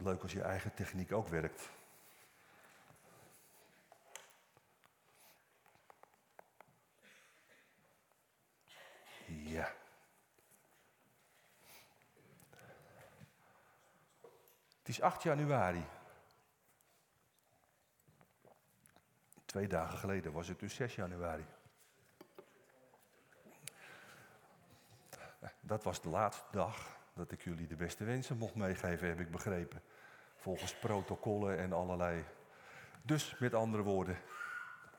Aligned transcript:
leuk 0.00 0.22
als 0.22 0.32
je 0.32 0.42
eigen 0.42 0.74
techniek 0.74 1.12
ook 1.12 1.28
werkt. 1.28 1.70
Ja. 9.26 9.72
Het 14.78 14.88
is 14.88 15.00
8 15.00 15.22
januari. 15.22 15.84
Twee 19.44 19.68
dagen 19.68 19.98
geleden 19.98 20.32
was 20.32 20.48
het 20.48 20.58
dus 20.58 20.74
6 20.74 20.94
januari. 20.94 21.46
Dat 25.60 25.84
was 25.84 26.00
de 26.02 26.08
laatste 26.08 26.44
dag 26.50 26.99
dat 27.20 27.32
ik 27.32 27.42
jullie 27.42 27.66
de 27.66 27.76
beste 27.76 28.04
wensen 28.04 28.36
mocht 28.36 28.54
meegeven, 28.54 29.08
heb 29.08 29.20
ik 29.20 29.30
begrepen. 29.30 29.82
Volgens 30.36 30.74
protocollen 30.74 31.58
en 31.58 31.72
allerlei. 31.72 32.24
Dus 33.02 33.36
met 33.38 33.54
andere 33.54 33.82
woorden, 33.82 34.18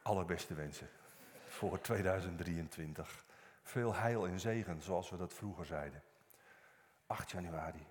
allerbeste 0.02 0.54
wensen 0.54 0.90
voor 1.48 1.82
2023. 1.82 3.26
Veel 3.64 3.96
heil 3.96 4.28
en 4.28 4.40
zegen, 4.40 4.82
zoals 4.82 5.10
we 5.10 5.18
dat 5.18 5.34
vroeger 5.34 5.66
zeiden. 5.66 6.04
8 7.08 7.32
januari. 7.32 7.88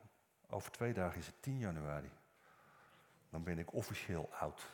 Over 0.49 0.71
twee 0.71 0.93
dagen 0.93 1.19
is 1.19 1.27
het 1.27 1.43
10 1.43 1.59
januari. 1.59 2.11
Dan 3.31 3.43
ben 3.43 3.59
ik 3.59 3.73
officieel 3.73 4.31
oud. 4.39 4.71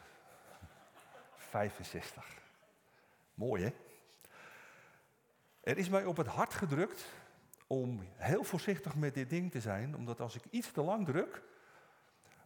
65. 1.37 2.24
Mooi 3.35 3.65
hè? 3.65 3.74
Er 5.60 5.79
is 5.79 5.88
mij 5.88 6.04
op 6.04 6.16
het 6.16 6.26
hart 6.26 6.54
gedrukt 6.54 7.04
om 7.67 8.01
heel 8.15 8.45
voorzichtig 8.45 8.95
met 8.95 9.15
dit 9.15 9.31
ding 9.31 9.51
te 9.51 9.61
zijn, 9.61 9.97
omdat 9.97 10.21
als 10.21 10.35
ik 10.35 10.45
iets 10.51 10.73
te 10.73 10.83
lang 10.83 11.07
druk, 11.07 11.43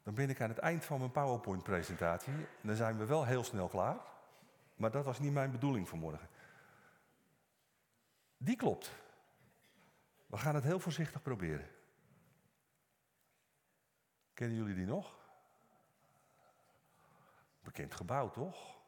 dan 0.02 0.14
ben 0.14 0.30
ik 0.30 0.40
aan 0.40 0.48
het 0.48 0.58
eind 0.58 0.84
van 0.84 0.98
mijn 0.98 1.10
PowerPoint-presentatie. 1.10 2.32
En 2.32 2.46
dan 2.62 2.76
zijn 2.76 2.98
we 2.98 3.06
wel 3.06 3.24
heel 3.24 3.44
snel 3.44 3.68
klaar. 3.68 3.96
Maar 4.76 4.90
dat 4.90 5.04
was 5.04 5.18
niet 5.18 5.32
mijn 5.32 5.50
bedoeling 5.50 5.88
vanmorgen. 5.88 6.28
Die 8.36 8.56
klopt. 8.56 8.92
We 10.26 10.36
gaan 10.36 10.54
het 10.54 10.64
heel 10.64 10.80
voorzichtig 10.80 11.22
proberen. 11.22 11.68
Kennen 14.34 14.56
jullie 14.56 14.74
die 14.74 14.86
nog? 14.86 15.18
Bekend 17.62 17.94
gebouw, 17.94 18.30
toch? 18.30 18.78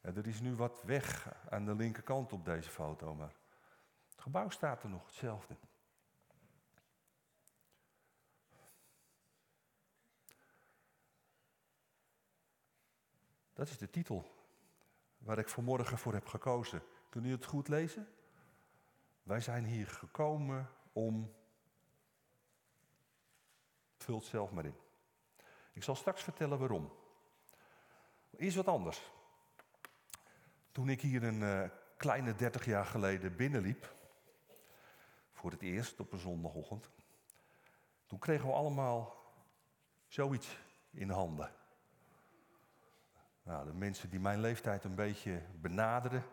Er 0.00 0.26
is 0.26 0.40
nu 0.40 0.54
wat 0.54 0.82
weg 0.82 1.34
aan 1.48 1.64
de 1.64 1.74
linkerkant 1.74 2.32
op 2.32 2.44
deze 2.44 2.70
foto, 2.70 3.14
maar 3.14 3.32
het 4.20 4.28
gebouw 4.28 4.50
staat 4.50 4.82
er 4.82 4.88
nog 4.88 5.04
hetzelfde. 5.04 5.56
Dat 13.52 13.68
is 13.68 13.78
de 13.78 13.90
titel 13.90 14.34
waar 15.18 15.38
ik 15.38 15.48
vanmorgen 15.48 15.98
voor 15.98 16.12
heb 16.12 16.26
gekozen. 16.26 16.82
Kunnen 17.08 17.30
jullie 17.30 17.44
het 17.44 17.54
goed 17.54 17.68
lezen? 17.68 18.08
Wij 19.22 19.40
zijn 19.40 19.64
hier 19.64 19.86
gekomen 19.86 20.70
om. 20.92 21.34
Vul 23.96 24.16
het 24.16 24.24
zelf 24.24 24.50
maar 24.50 24.64
in. 24.64 24.76
Ik 25.72 25.82
zal 25.82 25.94
straks 25.94 26.22
vertellen 26.22 26.58
waarom. 26.58 26.92
Eerst 28.36 28.56
wat 28.56 28.68
anders. 28.68 29.12
Toen 30.72 30.88
ik 30.88 31.00
hier 31.00 31.22
een 31.22 31.40
uh, 31.40 31.68
kleine 31.96 32.34
30 32.34 32.64
jaar 32.64 32.86
geleden 32.86 33.36
binnenliep, 33.36 33.98
voor 35.40 35.50
het 35.50 35.62
eerst 35.62 36.00
op 36.00 36.12
een 36.12 36.18
zondagochtend, 36.18 36.90
toen 38.06 38.18
kregen 38.18 38.46
we 38.46 38.52
allemaal 38.52 39.16
zoiets 40.08 40.58
in 40.90 41.10
handen. 41.10 41.50
Nou, 43.42 43.66
de 43.66 43.72
mensen 43.72 44.10
die 44.10 44.20
mijn 44.20 44.40
leeftijd 44.40 44.84
een 44.84 44.94
beetje 44.94 45.42
benaderen, 45.60 46.24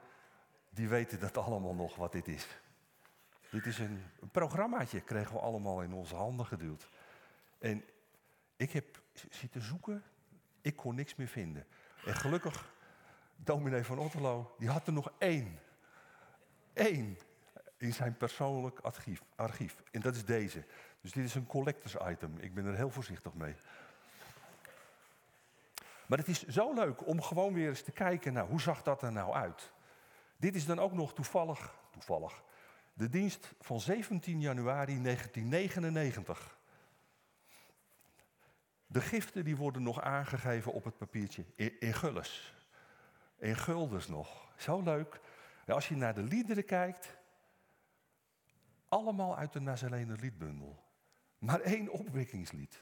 die 0.69 0.90
weten 0.90 1.19
dat 1.19 1.38
allemaal 1.38 1.73
nog 1.73 1.95
wat 1.95 2.12
dit 2.12 2.28
is. 2.28 2.47
Dit 3.51 3.66
is 3.66 3.79
een, 3.79 4.03
programmaatje, 4.31 5.01
kregen 5.01 5.34
we 5.34 5.39
allemaal 5.39 5.81
in 5.81 5.94
onze 5.94 6.16
handen 6.16 6.45
geduwd. 6.45 6.89
En 7.59 7.84
ik 8.56 8.72
heb 8.72 9.01
zitten 9.29 9.62
zoeken, 9.62 10.03
ik 10.62 10.75
kon 10.75 10.95
niks 10.95 11.16
meer 11.16 11.28
vinden. 11.28 11.68
En 12.06 12.16
gelukkig, 12.16 12.74
dominee 13.35 13.84
van 13.84 14.00
Otterlo, 14.00 14.56
die 14.57 14.69
had 14.69 14.88
er 14.88 14.94
nog 14.94 15.12
één. 15.18 15.59
Eén 16.74 17.18
in 17.77 17.93
zijn 17.93 18.17
persoonlijk 18.17 18.79
archief, 18.79 19.23
archief. 19.35 19.75
En 19.91 20.01
dat 20.01 20.15
is 20.15 20.25
deze. 20.25 20.63
Dus 21.01 21.11
dit 21.11 21.25
is 21.25 21.35
een 21.35 21.47
collectors 21.47 21.95
item. 22.09 22.38
Ik 22.39 22.53
ben 22.53 22.65
er 22.65 22.75
heel 22.75 22.89
voorzichtig 22.89 23.33
mee. 23.33 23.55
Maar 26.07 26.17
het 26.17 26.27
is 26.27 26.45
zo 26.47 26.73
leuk 26.73 27.07
om 27.07 27.21
gewoon 27.21 27.53
weer 27.53 27.69
eens 27.69 27.81
te 27.81 27.91
kijken 27.91 28.33
naar 28.33 28.45
hoe 28.45 28.61
zag 28.61 28.83
dat 28.83 29.01
er 29.01 29.11
nou 29.11 29.33
uit. 29.33 29.71
Dit 30.38 30.55
is 30.55 30.65
dan 30.65 30.79
ook 30.79 30.93
nog 30.93 31.13
toevallig, 31.13 31.75
toevallig, 31.91 32.43
de 32.93 33.09
dienst 33.09 33.53
van 33.59 33.79
17 33.79 34.41
januari 34.41 35.01
1999. 35.01 36.57
De 38.88 39.01
giften 39.01 39.44
die 39.44 39.55
worden 39.55 39.83
nog 39.83 40.01
aangegeven 40.01 40.71
op 40.71 40.83
het 40.83 40.97
papiertje 40.97 41.45
in, 41.55 41.79
in. 41.79 41.94
In 43.38 43.55
guldens 43.55 44.07
nog. 44.07 44.47
Zo 44.55 44.81
leuk. 44.81 45.19
als 45.67 45.88
je 45.88 45.95
naar 45.95 46.13
de 46.13 46.23
liederen 46.23 46.65
kijkt, 46.65 47.17
allemaal 48.87 49.37
uit 49.37 49.53
de 49.53 49.59
Nazarener 49.59 50.19
liedbundel. 50.19 50.83
Maar 51.37 51.59
één 51.59 51.89
opwekkingslied. 51.89 52.81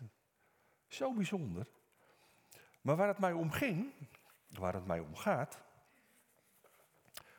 Zo 0.88 1.14
bijzonder. 1.14 1.68
Maar 2.82 2.96
waar 2.96 3.08
het 3.08 3.20
mij 3.20 3.34
om 3.34 3.52
ging, 3.52 3.92
waar 4.50 4.74
het 4.74 4.86
mij 4.86 5.00
om 5.00 5.16
gaat, 5.16 5.62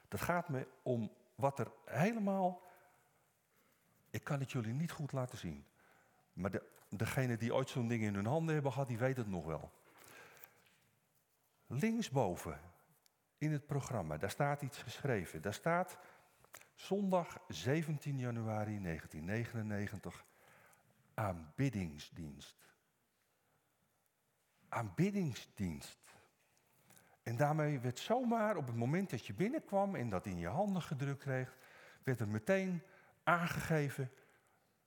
dat 0.08 0.20
gaat 0.20 0.48
me 0.48 0.66
om 0.82 1.12
wat 1.34 1.58
er 1.58 1.72
helemaal. 1.84 2.62
Ik 4.10 4.24
kan 4.24 4.40
het 4.40 4.52
jullie 4.52 4.72
niet 4.72 4.92
goed 4.92 5.12
laten 5.12 5.38
zien. 5.38 5.66
Maar 6.32 6.50
de, 6.50 6.62
degene 6.88 7.36
die 7.36 7.54
ooit 7.54 7.68
zo'n 7.68 7.88
ding 7.88 8.02
in 8.02 8.14
hun 8.14 8.26
handen 8.26 8.54
hebben 8.54 8.72
gehad, 8.72 8.88
die 8.88 8.98
weet 8.98 9.16
het 9.16 9.28
nog 9.28 9.44
wel. 9.44 9.72
Linksboven 11.66 12.60
in 13.38 13.52
het 13.52 13.66
programma, 13.66 14.16
daar 14.16 14.30
staat 14.30 14.62
iets 14.62 14.78
geschreven. 14.78 15.42
Daar 15.42 15.54
staat 15.54 15.98
zondag 16.76 17.38
17 17.48 18.18
januari 18.18 18.82
1999 18.82 20.24
aanbiddingsdienst. 21.14 22.56
Aanbiddingsdienst. 24.68 25.98
En 27.22 27.36
daarmee 27.36 27.80
werd 27.80 27.98
zomaar 27.98 28.56
op 28.56 28.66
het 28.66 28.76
moment 28.76 29.10
dat 29.10 29.26
je 29.26 29.34
binnenkwam 29.34 29.94
en 29.94 30.08
dat 30.08 30.26
in 30.26 30.38
je 30.38 30.48
handen 30.48 30.82
gedrukt 30.82 31.22
kreeg, 31.22 31.56
werd 32.02 32.20
er 32.20 32.28
meteen 32.28 32.82
aangegeven 33.22 34.10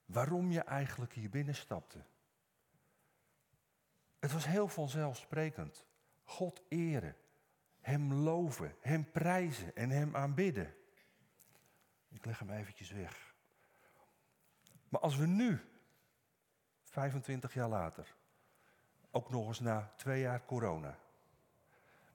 waarom 0.04 0.50
je 0.50 0.60
eigenlijk 0.60 1.12
hier 1.12 1.30
binnenstapte. 1.30 2.04
Het 4.18 4.32
was 4.32 4.46
heel 4.46 4.68
vanzelfsprekend. 4.68 5.86
God 6.24 6.62
eren, 6.68 7.16
Hem 7.80 8.12
loven, 8.12 8.74
Hem 8.80 9.10
prijzen 9.10 9.76
en 9.76 9.90
Hem 9.90 10.16
aanbidden. 10.16 10.74
Ik 12.10 12.24
leg 12.24 12.38
hem 12.38 12.50
eventjes 12.50 12.90
weg. 12.90 13.34
Maar 14.88 15.00
als 15.00 15.16
we 15.16 15.26
nu, 15.26 15.60
25 16.84 17.54
jaar 17.54 17.68
later, 17.68 18.14
ook 19.10 19.30
nog 19.30 19.46
eens 19.46 19.60
na 19.60 19.92
twee 19.96 20.20
jaar 20.20 20.44
corona, 20.44 20.98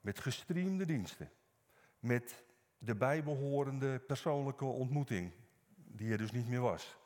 met 0.01 0.19
gestreamde 0.19 0.85
diensten, 0.85 1.31
met 1.99 2.43
de 2.77 2.95
bijbehorende 2.95 3.99
persoonlijke 3.99 4.65
ontmoeting, 4.65 5.31
die 5.75 6.11
er 6.11 6.17
dus 6.17 6.31
niet 6.31 6.47
meer 6.47 6.61
was, 6.61 6.97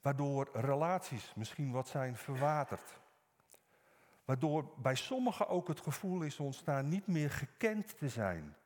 waardoor 0.00 0.48
relaties 0.52 1.34
misschien 1.34 1.70
wat 1.70 1.88
zijn 1.88 2.16
verwaterd, 2.16 3.00
waardoor 4.24 4.72
bij 4.76 4.94
sommigen 4.94 5.48
ook 5.48 5.68
het 5.68 5.80
gevoel 5.80 6.22
is 6.22 6.40
ontstaan 6.40 6.88
niet 6.88 7.06
meer 7.06 7.30
gekend 7.30 7.98
te 7.98 8.08
zijn 8.08 8.56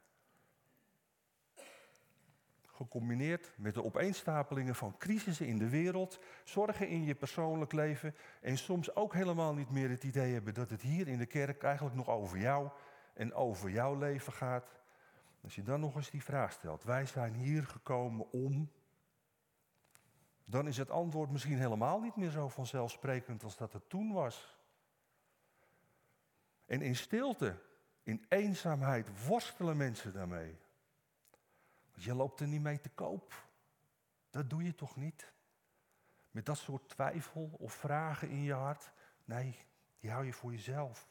gecombineerd 2.78 3.52
met 3.56 3.74
de 3.74 3.84
opeenstapelingen 3.84 4.74
van 4.74 4.96
crisissen 4.98 5.46
in 5.46 5.58
de 5.58 5.68
wereld, 5.68 6.20
zorgen 6.44 6.88
in 6.88 7.04
je 7.04 7.14
persoonlijk 7.14 7.72
leven 7.72 8.14
en 8.40 8.58
soms 8.58 8.94
ook 8.94 9.14
helemaal 9.14 9.54
niet 9.54 9.70
meer 9.70 9.90
het 9.90 10.04
idee 10.04 10.32
hebben 10.32 10.54
dat 10.54 10.70
het 10.70 10.82
hier 10.82 11.08
in 11.08 11.18
de 11.18 11.26
kerk 11.26 11.62
eigenlijk 11.62 11.96
nog 11.96 12.08
over 12.08 12.38
jou 12.38 12.68
en 13.14 13.34
over 13.34 13.70
jouw 13.70 13.98
leven 13.98 14.32
gaat. 14.32 14.76
Als 15.40 15.54
je 15.54 15.62
dan 15.62 15.80
nog 15.80 15.96
eens 15.96 16.10
die 16.10 16.22
vraag 16.22 16.52
stelt, 16.52 16.84
wij 16.84 17.06
zijn 17.06 17.34
hier 17.34 17.66
gekomen 17.66 18.32
om, 18.32 18.70
dan 20.44 20.66
is 20.66 20.76
het 20.76 20.90
antwoord 20.90 21.30
misschien 21.30 21.58
helemaal 21.58 22.00
niet 22.00 22.16
meer 22.16 22.30
zo 22.30 22.48
vanzelfsprekend 22.48 23.44
als 23.44 23.56
dat 23.56 23.72
het 23.72 23.88
toen 23.88 24.12
was. 24.12 24.56
En 26.66 26.82
in 26.82 26.96
stilte, 26.96 27.58
in 28.02 28.24
eenzaamheid 28.28 29.26
worstelen 29.26 29.76
mensen 29.76 30.12
daarmee. 30.12 30.58
Je 31.98 32.14
loopt 32.14 32.40
er 32.40 32.46
niet 32.46 32.62
mee 32.62 32.80
te 32.80 32.88
koop. 32.88 33.46
Dat 34.30 34.50
doe 34.50 34.62
je 34.62 34.74
toch 34.74 34.96
niet? 34.96 35.32
Met 36.30 36.46
dat 36.46 36.58
soort 36.58 36.88
twijfel 36.88 37.50
of 37.58 37.72
vragen 37.72 38.28
in 38.28 38.42
je 38.42 38.52
hart? 38.52 38.92
Nee, 39.24 39.66
Die 40.00 40.10
hou 40.10 40.24
je 40.24 40.32
voor 40.32 40.52
jezelf. 40.52 41.08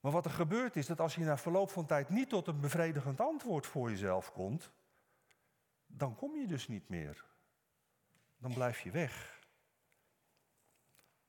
Maar 0.00 0.12
wat 0.12 0.24
er 0.24 0.30
gebeurt 0.30 0.76
is 0.76 0.86
dat 0.86 1.00
als 1.00 1.14
je 1.14 1.24
na 1.24 1.38
verloop 1.38 1.70
van 1.70 1.86
tijd 1.86 2.08
niet 2.08 2.28
tot 2.28 2.46
een 2.46 2.60
bevredigend 2.60 3.20
antwoord 3.20 3.66
voor 3.66 3.90
jezelf 3.90 4.32
komt, 4.32 4.70
dan 5.86 6.16
kom 6.16 6.36
je 6.36 6.46
dus 6.46 6.68
niet 6.68 6.88
meer. 6.88 7.24
Dan 8.36 8.54
blijf 8.54 8.80
je 8.80 8.90
weg. 8.90 9.40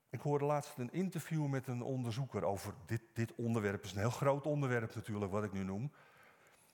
Ik 0.10 0.22
hoorde 0.22 0.46
laatst 0.46 0.78
een 0.78 0.92
interview 0.92 1.48
met 1.48 1.68
een 1.68 1.82
onderzoeker 1.82 2.44
over 2.44 2.74
dit, 2.86 3.02
dit 3.14 3.36
onderwerp. 3.36 3.76
Het 3.76 3.86
is 3.86 3.92
een 3.92 4.00
heel 4.00 4.10
groot 4.10 4.46
onderwerp 4.46 4.96
natuurlijk, 4.96 5.32
wat 5.32 5.44
ik 5.44 5.52
nu 5.52 5.64
noem. 5.64 5.92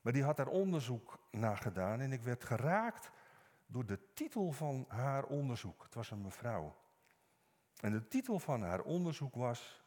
Maar 0.02 0.14
die 0.14 0.24
had 0.24 0.38
daar 0.38 0.48
onderzoek 0.48 1.20
naar 1.32 1.58
gedaan 1.58 2.00
en 2.00 2.12
ik 2.12 2.22
werd 2.22 2.44
geraakt 2.44 3.12
door 3.66 3.86
de 3.86 4.14
titel 4.14 4.52
van 4.52 4.86
haar 4.88 5.24
onderzoek. 5.24 5.84
Het 5.84 5.94
was 5.94 6.12
een 6.12 6.22
mevrouw. 6.22 6.76
En 7.80 7.92
de 7.92 8.08
titel 8.08 8.40
van 8.40 8.62
haar 8.62 8.82
onderzoek 8.82 9.36
was: 9.36 9.84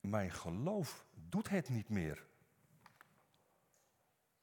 Mijn 0.00 0.30
geloof 0.30 1.06
doet 1.14 1.48
het 1.48 1.68
niet 1.68 1.88
meer. 1.88 2.26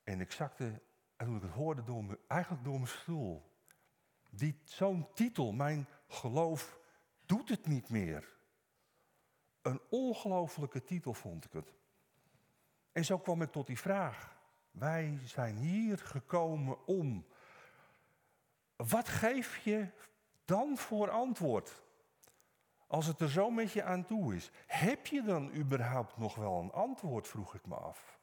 En 0.03 0.21
ik 0.21 0.31
zakte, 0.31 0.81
en 1.15 1.25
toen 1.25 1.35
ik 1.35 1.41
het 1.41 1.51
hoorde, 1.51 1.83
door 1.83 2.19
eigenlijk 2.27 2.63
door 2.63 2.73
mijn 2.73 2.87
stoel. 2.87 3.51
Die, 4.29 4.59
zo'n 4.63 5.07
titel, 5.13 5.51
mijn 5.51 5.87
geloof 6.07 6.79
doet 7.25 7.49
het 7.49 7.67
niet 7.67 7.89
meer. 7.89 8.37
Een 9.61 9.81
ongelofelijke 9.89 10.83
titel 10.83 11.13
vond 11.13 11.45
ik 11.45 11.51
het. 11.51 11.73
En 12.93 13.05
zo 13.05 13.17
kwam 13.17 13.41
ik 13.41 13.51
tot 13.51 13.67
die 13.67 13.79
vraag. 13.79 14.37
Wij 14.71 15.19
zijn 15.25 15.55
hier 15.55 15.97
gekomen 15.97 16.85
om. 16.85 17.25
Wat 18.75 19.07
geef 19.07 19.57
je 19.57 19.87
dan 20.45 20.77
voor 20.77 21.09
antwoord? 21.09 21.81
Als 22.87 23.05
het 23.05 23.19
er 23.19 23.29
zo 23.29 23.49
met 23.49 23.71
je 23.71 23.83
aan 23.83 24.05
toe 24.05 24.35
is. 24.35 24.51
Heb 24.67 25.07
je 25.07 25.21
dan 25.21 25.55
überhaupt 25.55 26.17
nog 26.17 26.35
wel 26.35 26.59
een 26.59 26.71
antwoord, 26.71 27.27
vroeg 27.27 27.55
ik 27.55 27.65
me 27.65 27.75
af. 27.75 28.19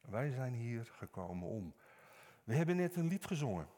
Wij 0.00 0.30
zijn 0.30 0.54
hier 0.54 0.84
gekomen 0.84 1.48
om. 1.48 1.74
We 2.44 2.54
hebben 2.54 2.76
net 2.76 2.96
een 2.96 3.08
lied 3.08 3.26
gezongen. 3.26 3.68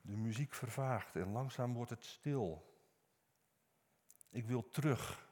De 0.00 0.16
muziek 0.16 0.54
vervaagt 0.54 1.16
en 1.16 1.32
langzaam 1.32 1.74
wordt 1.74 1.90
het 1.90 2.04
stil. 2.04 2.76
Ik 4.30 4.46
wil 4.46 4.70
terug. 4.70 5.30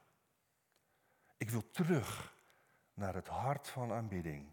Ik 1.41 1.51
wil 1.51 1.71
terug 1.71 2.35
naar 2.95 3.15
het 3.15 3.29
hart 3.29 3.69
van 3.69 3.93
aanbidding. 3.93 4.53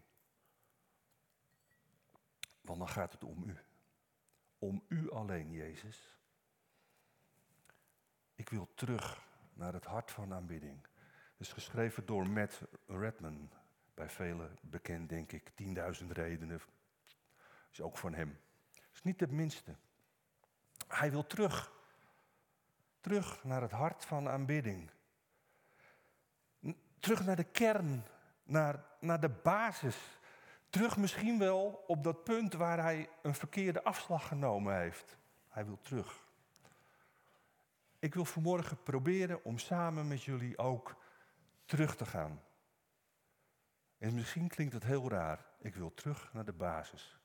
Want 2.60 2.78
dan 2.78 2.88
gaat 2.88 3.12
het 3.12 3.24
om 3.24 3.42
u. 3.42 3.58
Om 4.58 4.84
u 4.88 5.10
alleen, 5.10 5.52
Jezus. 5.52 6.18
Ik 8.34 8.48
wil 8.48 8.74
terug 8.74 9.26
naar 9.52 9.72
het 9.72 9.84
hart 9.84 10.10
van 10.10 10.34
aanbidding. 10.34 10.82
Het 11.30 11.40
is 11.46 11.52
geschreven 11.52 12.06
door 12.06 12.28
Matt 12.28 12.62
Redman. 12.86 13.50
Bij 13.94 14.10
velen 14.10 14.58
bekend, 14.60 15.08
denk 15.08 15.32
ik. 15.32 15.50
10.000 16.00 16.06
redenen. 16.06 16.60
Is 17.72 17.80
ook 17.80 17.98
van 17.98 18.14
hem. 18.14 18.40
Is 18.92 19.02
niet 19.02 19.20
het 19.20 19.30
minste. 19.30 19.76
Hij 20.86 21.10
wil 21.10 21.26
terug. 21.26 21.72
Terug 23.00 23.44
naar 23.44 23.62
het 23.62 23.72
hart 23.72 24.04
van 24.04 24.28
aanbidding. 24.28 24.90
Terug 27.00 27.24
naar 27.24 27.36
de 27.36 27.44
kern, 27.44 28.04
naar, 28.42 28.84
naar 29.00 29.20
de 29.20 29.28
basis. 29.28 29.96
Terug 30.70 30.96
misschien 30.96 31.38
wel 31.38 31.84
op 31.86 32.04
dat 32.04 32.24
punt 32.24 32.52
waar 32.52 32.82
hij 32.82 33.08
een 33.22 33.34
verkeerde 33.34 33.84
afslag 33.84 34.28
genomen 34.28 34.78
heeft. 34.78 35.16
Hij 35.48 35.66
wil 35.66 35.78
terug. 35.80 36.26
Ik 37.98 38.14
wil 38.14 38.24
vanmorgen 38.24 38.82
proberen 38.82 39.44
om 39.44 39.58
samen 39.58 40.08
met 40.08 40.22
jullie 40.22 40.58
ook 40.58 40.96
terug 41.64 41.96
te 41.96 42.06
gaan. 42.06 42.42
En 43.98 44.14
misschien 44.14 44.48
klinkt 44.48 44.72
het 44.72 44.84
heel 44.84 45.10
raar. 45.10 45.46
Ik 45.58 45.74
wil 45.74 45.94
terug 45.94 46.32
naar 46.32 46.44
de 46.44 46.52
basis. 46.52 47.18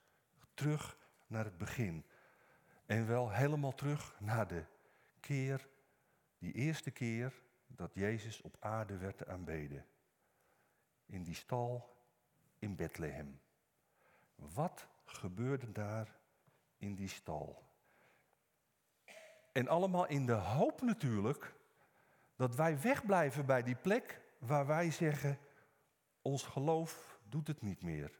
Terug 0.53 0.97
naar 1.27 1.43
het 1.43 1.57
begin. 1.57 2.05
En 2.85 3.07
wel 3.07 3.31
helemaal 3.31 3.73
terug 3.73 4.15
naar 4.19 4.47
de 4.47 4.65
keer, 5.19 5.67
die 6.37 6.53
eerste 6.53 6.91
keer 6.91 7.33
dat 7.75 7.93
Jezus 7.93 8.41
op 8.41 8.57
aarde 8.59 8.97
werd 8.97 9.27
aanbeden. 9.27 9.85
In 11.05 11.23
die 11.23 11.35
stal 11.35 11.95
in 12.59 12.75
Bethlehem. 12.75 13.41
Wat 14.35 14.87
gebeurde 15.05 15.71
daar 15.71 16.15
in 16.77 16.95
die 16.95 17.07
stal? 17.07 17.63
En 19.51 19.67
allemaal 19.67 20.07
in 20.07 20.25
de 20.25 20.33
hoop 20.33 20.81
natuurlijk 20.81 21.53
dat 22.35 22.55
wij 22.55 22.79
wegblijven 22.79 23.45
bij 23.45 23.63
die 23.63 23.75
plek 23.75 24.21
waar 24.39 24.67
wij 24.67 24.91
zeggen, 24.91 25.39
ons 26.21 26.43
geloof 26.43 27.19
doet 27.23 27.47
het 27.47 27.61
niet 27.61 27.83
meer. 27.83 28.19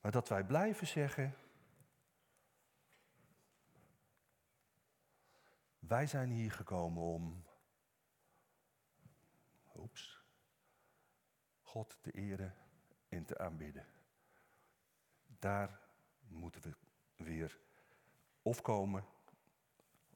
Maar 0.00 0.12
dat 0.12 0.28
wij 0.28 0.44
blijven 0.44 0.86
zeggen, 0.86 1.36
Wij 5.88 6.06
zijn 6.06 6.30
hier 6.30 6.52
gekomen 6.52 7.02
om, 7.02 7.44
oeps, 9.78 10.22
God 11.60 11.98
te 12.00 12.10
eren 12.10 12.54
en 13.08 13.24
te 13.24 13.38
aanbidden. 13.38 13.86
Daar 15.38 15.80
moeten 16.28 16.62
we 16.62 16.74
weer 17.24 17.58
of 18.42 18.62
komen 18.62 19.04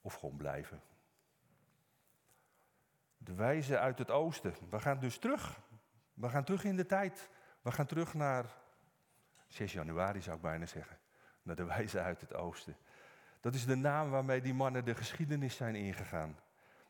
of 0.00 0.14
gewoon 0.14 0.36
blijven. 0.36 0.82
De 3.16 3.34
wijze 3.34 3.78
uit 3.78 3.98
het 3.98 4.10
oosten. 4.10 4.54
We 4.70 4.80
gaan 4.80 5.00
dus 5.00 5.18
terug. 5.18 5.60
We 6.14 6.28
gaan 6.28 6.44
terug 6.44 6.64
in 6.64 6.76
de 6.76 6.86
tijd. 6.86 7.30
We 7.62 7.72
gaan 7.72 7.86
terug 7.86 8.14
naar 8.14 8.46
6 9.46 9.72
januari 9.72 10.22
zou 10.22 10.36
ik 10.36 10.42
bijna 10.42 10.66
zeggen. 10.66 10.98
Naar 11.42 11.56
de 11.56 11.64
wijze 11.64 12.00
uit 12.00 12.20
het 12.20 12.34
oosten. 12.34 12.76
Dat 13.40 13.54
is 13.54 13.66
de 13.66 13.74
naam 13.74 14.10
waarmee 14.10 14.40
die 14.40 14.54
mannen 14.54 14.84
de 14.84 14.94
geschiedenis 14.94 15.56
zijn 15.56 15.74
ingegaan. 15.74 16.38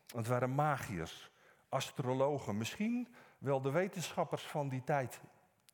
Het 0.06 0.26
waren 0.26 0.54
magiërs, 0.54 1.31
astrologen, 1.72 2.56
misschien 2.56 3.14
wel 3.38 3.60
de 3.60 3.70
wetenschappers 3.70 4.42
van 4.42 4.68
die 4.68 4.84
tijd. 4.84 5.20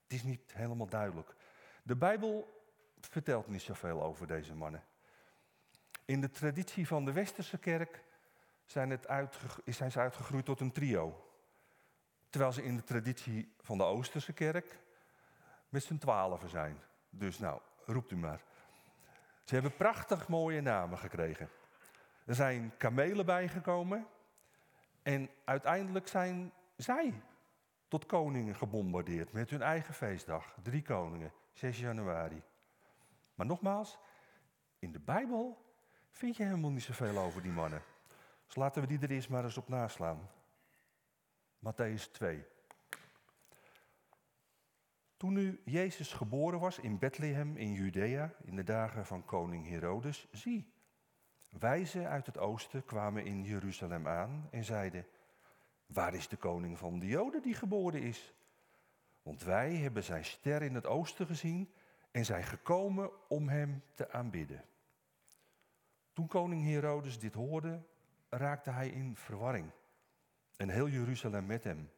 Het 0.02 0.12
is 0.12 0.23
niet 0.23 0.52
helemaal 0.55 0.88
duidelijk. 0.88 1.35
De 1.83 1.97
Bijbel 1.97 2.62
vertelt 3.00 3.47
niet 3.47 3.62
zoveel 3.62 4.02
over 4.02 4.26
deze 4.26 4.55
mannen. 4.55 4.85
In 6.05 6.21
de 6.21 6.31
traditie 6.31 6.87
van 6.87 7.05
de 7.05 7.12
Westerse 7.12 7.59
kerk 7.59 8.05
zijn, 8.64 8.90
het 8.90 9.07
zijn 9.64 9.90
ze 9.90 9.99
uitgegroeid 9.99 10.45
tot 10.45 10.61
een 10.61 10.73
trio. 10.73 11.31
Terwijl 12.31 12.52
ze 12.52 12.64
in 12.64 12.76
de 12.76 12.85
traditie 12.85 13.55
van 13.61 13.78
de 13.78 13.85
Oosterse 13.85 14.33
kerk 14.33 14.78
met 15.69 15.83
z'n 15.83 15.99
twaalfen 15.99 16.49
zijn. 16.49 16.83
Dus 17.11 17.38
nou, 17.38 17.61
roept 17.85 18.11
u 18.11 18.17
maar. 18.17 18.40
Ze 19.45 19.55
hebben 19.55 19.76
prachtig 19.76 20.28
mooie 20.28 20.61
namen 20.61 20.99
gekregen. 20.99 21.49
Er 22.25 22.35
zijn 22.35 22.73
kamelen 22.76 23.26
bijgekomen. 23.26 24.07
En 25.02 25.31
uiteindelijk 25.45 26.09
zijn 26.09 26.52
zij 26.76 27.23
tot 27.88 28.07
koningen 28.07 28.57
gebombardeerd 28.57 29.33
met 29.33 29.50
hun 29.50 29.62
eigen 29.62 29.95
feestdag. 29.95 30.55
Drie 30.62 30.83
koningen, 30.83 31.33
6 31.52 31.81
januari. 31.81 32.43
Maar 33.35 33.47
nogmaals, 33.47 33.99
in 34.78 34.93
de 34.93 35.00
Bijbel 35.00 35.64
vind 36.11 36.37
je 36.37 36.45
helemaal 36.45 36.71
niet 36.71 36.83
zoveel 36.83 37.19
over 37.19 37.43
die 37.43 37.52
mannen. 37.52 37.83
Dus 38.47 38.57
laten 38.57 38.83
we 38.83 38.88
die 38.88 38.99
er 39.00 39.11
eerst 39.11 39.28
maar 39.28 39.45
eens 39.45 39.57
op 39.57 39.69
naslaan. 39.69 40.31
Matthäus 41.59 42.11
2. 42.12 42.45
Toen 45.17 45.33
nu 45.33 45.61
Jezus 45.64 46.12
geboren 46.12 46.61
was 46.61 46.78
in 46.78 46.99
Bethlehem 46.99 47.57
in 47.57 47.73
Judea 47.73 48.35
in 48.45 48.57
de 48.57 48.64
dagen 48.64 49.07
van 49.07 49.25
koning 49.25 49.69
Herodes, 49.69 50.28
zie, 50.33 50.73
wijzen 51.49 52.09
uit 52.09 52.26
het 52.26 52.38
oosten 52.38 52.85
kwamen 52.85 53.25
in 53.25 53.43
Jeruzalem 53.43 54.09
aan 54.09 54.49
en 54.50 54.64
zeiden, 54.64 55.07
waar 55.87 56.14
is 56.14 56.28
de 56.28 56.37
koning 56.37 56.78
van 56.78 56.99
de 56.99 57.07
Joden 57.07 57.43
die 57.43 57.55
geboren 57.55 58.02
is? 58.02 58.35
Want 59.23 59.43
wij 59.43 59.75
hebben 59.75 60.05
zijn 60.05 60.25
ster 60.25 60.62
in 60.62 60.75
het 60.75 60.87
oosten 60.87 61.26
gezien 61.26 61.73
en 62.11 62.25
zijn 62.25 62.45
gekomen 62.45 63.28
om 63.28 63.49
hem 63.49 63.83
te 63.95 64.11
aanbidden. 64.11 64.64
Toen 66.12 66.26
koning 66.26 66.64
Herodes 66.64 67.19
dit 67.19 67.35
hoorde, 67.35 67.83
raakte 68.28 68.71
hij 68.71 68.88
in 68.88 69.17
verwarring 69.17 69.71
en 70.57 70.69
heel 70.69 70.88
Jeruzalem 70.88 71.47
met 71.47 71.64
hem. 71.64 71.90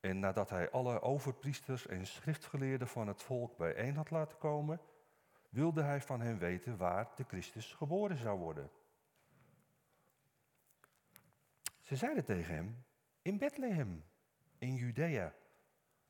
En 0.00 0.18
nadat 0.18 0.50
hij 0.50 0.70
alle 0.70 1.02
overpriesters 1.02 1.86
en 1.86 2.06
schriftgeleerden 2.06 2.88
van 2.88 3.06
het 3.06 3.22
volk 3.22 3.56
bijeen 3.56 3.96
had 3.96 4.10
laten 4.10 4.38
komen, 4.38 4.80
wilde 5.56 5.82
hij 5.82 6.00
van 6.00 6.20
hen 6.20 6.38
weten 6.38 6.76
waar 6.76 7.12
de 7.14 7.24
Christus 7.24 7.72
geboren 7.72 8.16
zou 8.16 8.38
worden. 8.38 8.70
Ze 11.80 11.96
zeiden 11.96 12.24
tegen 12.24 12.54
hem, 12.54 12.84
in 13.22 13.38
Bethlehem, 13.38 14.04
in 14.58 14.74
Judea. 14.74 15.34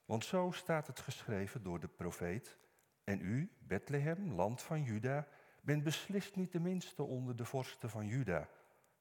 Want 0.05 0.25
zo 0.25 0.51
staat 0.51 0.87
het 0.87 1.01
geschreven 1.01 1.63
door 1.63 1.81
de 1.81 1.89
profeet. 1.89 2.59
En 3.05 3.21
u, 3.21 3.53
Bethlehem, 3.59 4.33
land 4.33 4.63
van 4.63 4.83
Juda, 4.83 5.27
bent 5.63 5.85
beslist 5.85 6.37
niet 6.37 6.53
de 6.53 6.61
minste 6.61 7.03
onder 7.03 7.37
de 7.37 7.45
vorsten 7.45 7.91
van 7.91 8.07
Juda, 8.07 8.49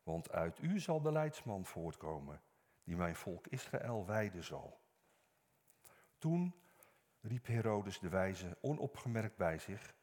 want 0.03 0.31
uit 0.31 0.61
u 0.61 0.79
zal 0.79 1.01
de 1.01 1.11
leidsman 1.11 1.65
voortkomen, 1.65 2.41
die 2.83 2.95
mijn 2.95 3.15
volk 3.15 3.47
Israël 3.47 4.05
wijden 4.05 4.43
zal. 4.43 4.79
Toen 6.17 6.55
riep 7.21 7.45
Herodes 7.45 7.99
de 7.99 8.09
wijze 8.09 8.57
onopgemerkt 8.61 9.37
bij 9.37 9.57
zich 9.57 9.95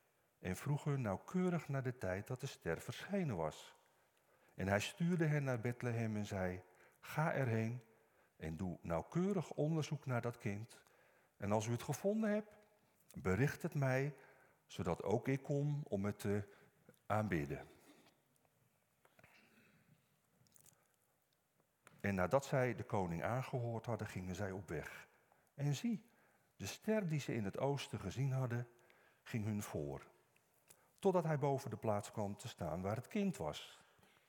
en 0.43 0.57
vroeg 0.57 0.87
er 0.87 0.99
nauwkeurig 0.99 1.69
naar 1.69 1.83
de 1.83 1.99
tijd 1.99 2.27
dat 2.27 2.41
de 2.41 2.47
ster 2.47 2.81
verschenen 2.81 3.37
was. 3.37 3.75
En 4.55 4.69
hij 4.69 4.81
stuurde 4.81 5.25
hen 5.25 5.45
naar 5.45 5.61
Bethlehem 5.61 6.17
en 6.17 6.27
zei, 6.27 6.63
ga 7.01 7.33
erheen 7.33 7.83
en 8.37 8.57
doe 8.57 8.79
nauwkeurig 8.81 9.51
onderzoek 9.51 10.07
naar 10.07 10.21
dat 10.21 10.39
kind. 10.39 10.81
En 11.37 11.53
als 11.53 11.67
u 11.67 11.71
het 11.71 11.83
gevonden 11.83 12.31
hebt, 12.31 12.53
bericht 13.15 13.63
het 13.63 13.75
mij, 13.75 14.17
zodat 14.67 15.03
ook 15.03 15.29
ik 15.29 15.43
kom 15.43 15.83
om 15.89 16.05
het 16.05 16.19
te 16.19 16.49
aanbidden. 17.07 17.69
En 22.01 22.15
nadat 22.15 22.45
zij 22.45 22.75
de 22.75 22.85
koning 22.85 23.23
aangehoord 23.23 23.87
hadden, 23.87 24.07
gingen 24.07 24.35
zij 24.35 24.51
op 24.51 24.69
weg. 24.69 25.09
En 25.55 25.75
zie, 25.75 26.05
de 26.57 26.67
ster 26.67 27.09
die 27.09 27.21
ze 27.21 27.35
in 27.35 27.45
het 27.45 27.59
oosten 27.59 28.01
gezien 28.01 28.33
hadden, 28.33 28.69
ging 29.23 29.45
hun 29.45 29.63
voor. 29.63 30.11
Totdat 31.03 31.25
hij 31.25 31.39
boven 31.39 31.71
de 31.71 31.77
plaats 31.77 32.13
kwam 32.13 32.37
te 32.37 32.49
staan 32.49 32.83
waar 32.83 32.97
het 32.97 33.09
kind 33.09 33.37
was. 33.37 33.81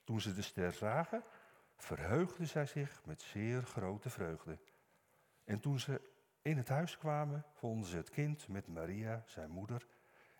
Toen 0.04 0.22
ze 0.22 0.34
de 0.34 0.42
ster 0.42 0.72
zagen, 0.72 1.24
verheugden 1.78 2.48
zij 2.48 2.66
zich 2.66 3.02
met 3.06 3.22
zeer 3.22 3.64
grote 3.64 4.10
vreugde. 4.10 4.60
En 5.44 5.60
toen 5.60 5.80
ze 5.80 6.02
in 6.42 6.58
het 6.58 6.70
huis 6.70 6.98
kwamen, 6.98 7.46
vonden 7.54 7.90
ze 7.90 7.98
het 7.98 8.10
kind 8.10 8.48
met 8.48 8.68
Maria, 8.68 9.24
zijn 9.26 9.50
moeder, 9.50 9.88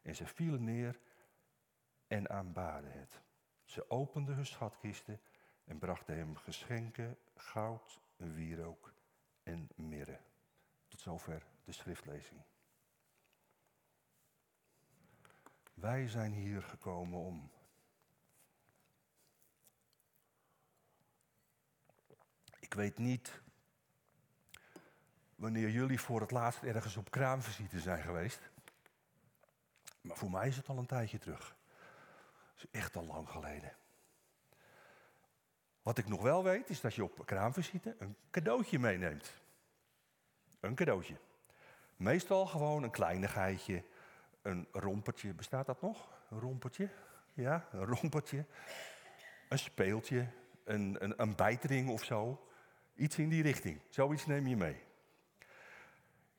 en 0.04 0.16
ze 0.16 0.26
vielen 0.26 0.64
neer 0.64 1.00
en 2.08 2.30
aanbaden 2.30 2.92
het. 2.92 3.22
Ze 3.64 3.90
openden 3.90 4.36
hun 4.36 4.46
schatkisten 4.46 5.22
en 5.64 5.80
brachten 5.80 6.16
hem 6.18 6.36
geschenken, 6.36 7.18
goud, 7.36 8.00
wierook 8.16 8.94
en 9.44 9.70
mirre. 9.76 10.20
Tot 10.88 11.00
zover 11.00 11.46
de 11.64 11.72
schriftlezing. 11.72 12.42
Wij 15.74 16.08
zijn 16.08 16.32
hier 16.32 16.62
gekomen 16.62 17.20
om 17.20 17.52
Ik 22.60 22.80
weet 22.80 22.98
niet 22.98 23.42
wanneer 25.36 25.70
jullie 25.70 26.00
voor 26.00 26.22
het 26.22 26.32
laatst 26.32 26.64
ergens 26.64 26.98
op 26.98 27.12
kraamvisite 27.12 27.80
zijn 27.80 28.04
geweest. 28.04 28.40
Maar 30.02 30.18
voor 30.18 30.32
mij 30.32 30.48
is 30.48 30.58
het 30.58 30.70
al 30.70 30.78
een 30.78 30.86
tijdje 30.86 31.18
terug. 31.18 31.56
Is 32.56 32.66
echt 32.72 32.96
al 32.96 33.06
lang 33.06 33.30
geleden. 33.30 33.76
Wat 35.82 35.98
ik 35.98 36.08
nog 36.08 36.22
wel 36.22 36.44
weet, 36.44 36.70
is 36.70 36.82
dat 36.82 36.94
je 36.94 37.04
op 37.04 37.26
kraamvisite 37.26 37.96
een 38.00 38.16
cadeautje 38.32 38.80
meeneemt. 38.80 39.34
Een 40.60 40.76
cadeautje. 40.76 41.18
Meestal 41.96 42.46
gewoon 42.46 42.84
een 42.84 42.92
kleinigheidje, 42.92 43.84
een 44.44 44.68
rompertje. 44.72 45.34
Bestaat 45.34 45.66
dat 45.66 45.82
nog? 45.82 46.10
Een 46.30 46.40
rompertje? 46.40 46.90
Ja, 47.34 47.68
een 47.72 47.86
rompertje. 47.86 48.46
Een 49.50 49.60
speeltje, 49.60 50.28
een, 50.64 50.98
een, 51.00 51.14
een 51.22 51.36
bijtring 51.36 51.90
of 51.90 52.04
zo. 52.04 52.48
Iets 52.96 53.18
in 53.18 53.30
die 53.30 53.42
richting. 53.42 53.82
Zoiets 53.90 54.26
neem 54.26 54.48
je 54.48 54.56
mee. 54.56 54.84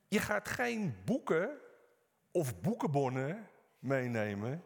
Je 0.09 0.21
gaat 0.21 0.49
geen 0.49 0.97
boeken 1.05 1.59
of 2.31 2.61
boekenbonnen 2.61 3.49
meenemen 3.79 4.65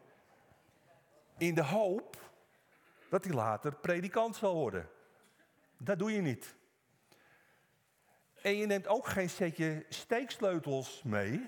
in 1.37 1.55
de 1.55 1.63
hoop 1.63 2.31
dat 3.09 3.23
hij 3.23 3.33
later 3.33 3.75
predikant 3.75 4.35
zal 4.35 4.55
worden. 4.55 4.89
Dat 5.77 5.99
doe 5.99 6.11
je 6.11 6.21
niet. 6.21 6.55
En 8.41 8.55
je 8.55 8.65
neemt 8.65 8.87
ook 8.87 9.07
geen 9.07 9.29
setje 9.29 9.85
steeksleutels 9.89 11.03
mee, 11.03 11.47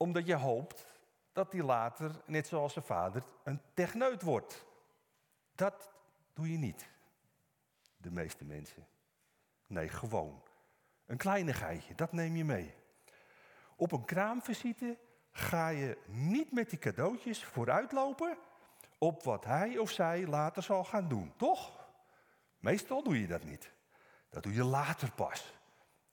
omdat 0.00 0.26
je 0.26 0.34
hoopt 0.34 0.86
dat 1.32 1.52
hij 1.52 1.62
later, 1.62 2.10
net 2.26 2.46
zoals 2.46 2.72
zijn 2.72 2.84
vader, 2.84 3.22
een 3.42 3.60
techneut 3.74 4.22
wordt. 4.22 4.64
Dat 5.54 5.90
doe 6.32 6.52
je 6.52 6.58
niet 6.58 6.88
de 7.96 8.10
meeste 8.10 8.44
mensen. 8.44 8.86
Nee, 9.66 9.88
gewoon. 9.88 10.42
Een 11.06 11.16
kleinigheidje, 11.16 11.94
dat 11.94 12.12
neem 12.12 12.36
je 12.36 12.44
mee. 12.44 12.74
Op 13.76 13.92
een 13.92 14.04
kraamvisite 14.04 14.98
ga 15.32 15.68
je 15.68 15.98
niet 16.06 16.52
met 16.52 16.70
die 16.70 16.78
cadeautjes 16.78 17.44
vooruitlopen 17.44 18.38
op 18.98 19.22
wat 19.22 19.44
hij 19.44 19.78
of 19.78 19.90
zij 19.90 20.26
later 20.26 20.62
zal 20.62 20.84
gaan 20.84 21.08
doen, 21.08 21.32
toch? 21.36 21.88
Meestal 22.58 23.02
doe 23.02 23.20
je 23.20 23.26
dat 23.26 23.44
niet. 23.44 23.72
Dat 24.28 24.42
doe 24.42 24.54
je 24.54 24.64
later 24.64 25.12
pas. 25.12 25.54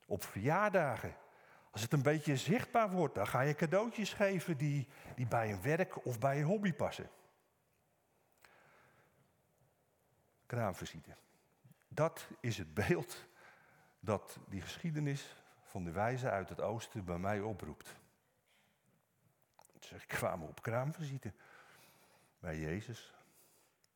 Op 0.07 0.23
verjaardagen. 0.23 1.15
Als 1.71 1.81
het 1.81 1.93
een 1.93 2.01
beetje 2.01 2.37
zichtbaar 2.37 2.89
wordt, 2.89 3.15
dan 3.15 3.27
ga 3.27 3.41
je 3.41 3.55
cadeautjes 3.55 4.13
geven 4.13 4.57
die, 4.57 4.87
die 5.15 5.27
bij 5.27 5.51
een 5.51 5.61
werk 5.61 6.05
of 6.05 6.19
bij 6.19 6.39
een 6.39 6.45
hobby 6.45 6.73
passen. 6.73 7.09
Kraamvisite. 10.45 11.15
Dat 11.87 12.27
is 12.39 12.57
het 12.57 12.73
beeld 12.73 13.25
dat 13.99 14.37
die 14.49 14.61
geschiedenis 14.61 15.35
van 15.63 15.83
de 15.83 15.91
wijze 15.91 16.29
uit 16.29 16.49
het 16.49 16.61
oosten 16.61 17.05
bij 17.05 17.17
mij 17.17 17.41
oproept. 17.41 17.95
Ze 19.79 19.95
kwamen 20.07 20.47
op 20.47 20.61
kraamvisite 20.61 21.33
bij 22.39 22.59
Jezus. 22.59 23.13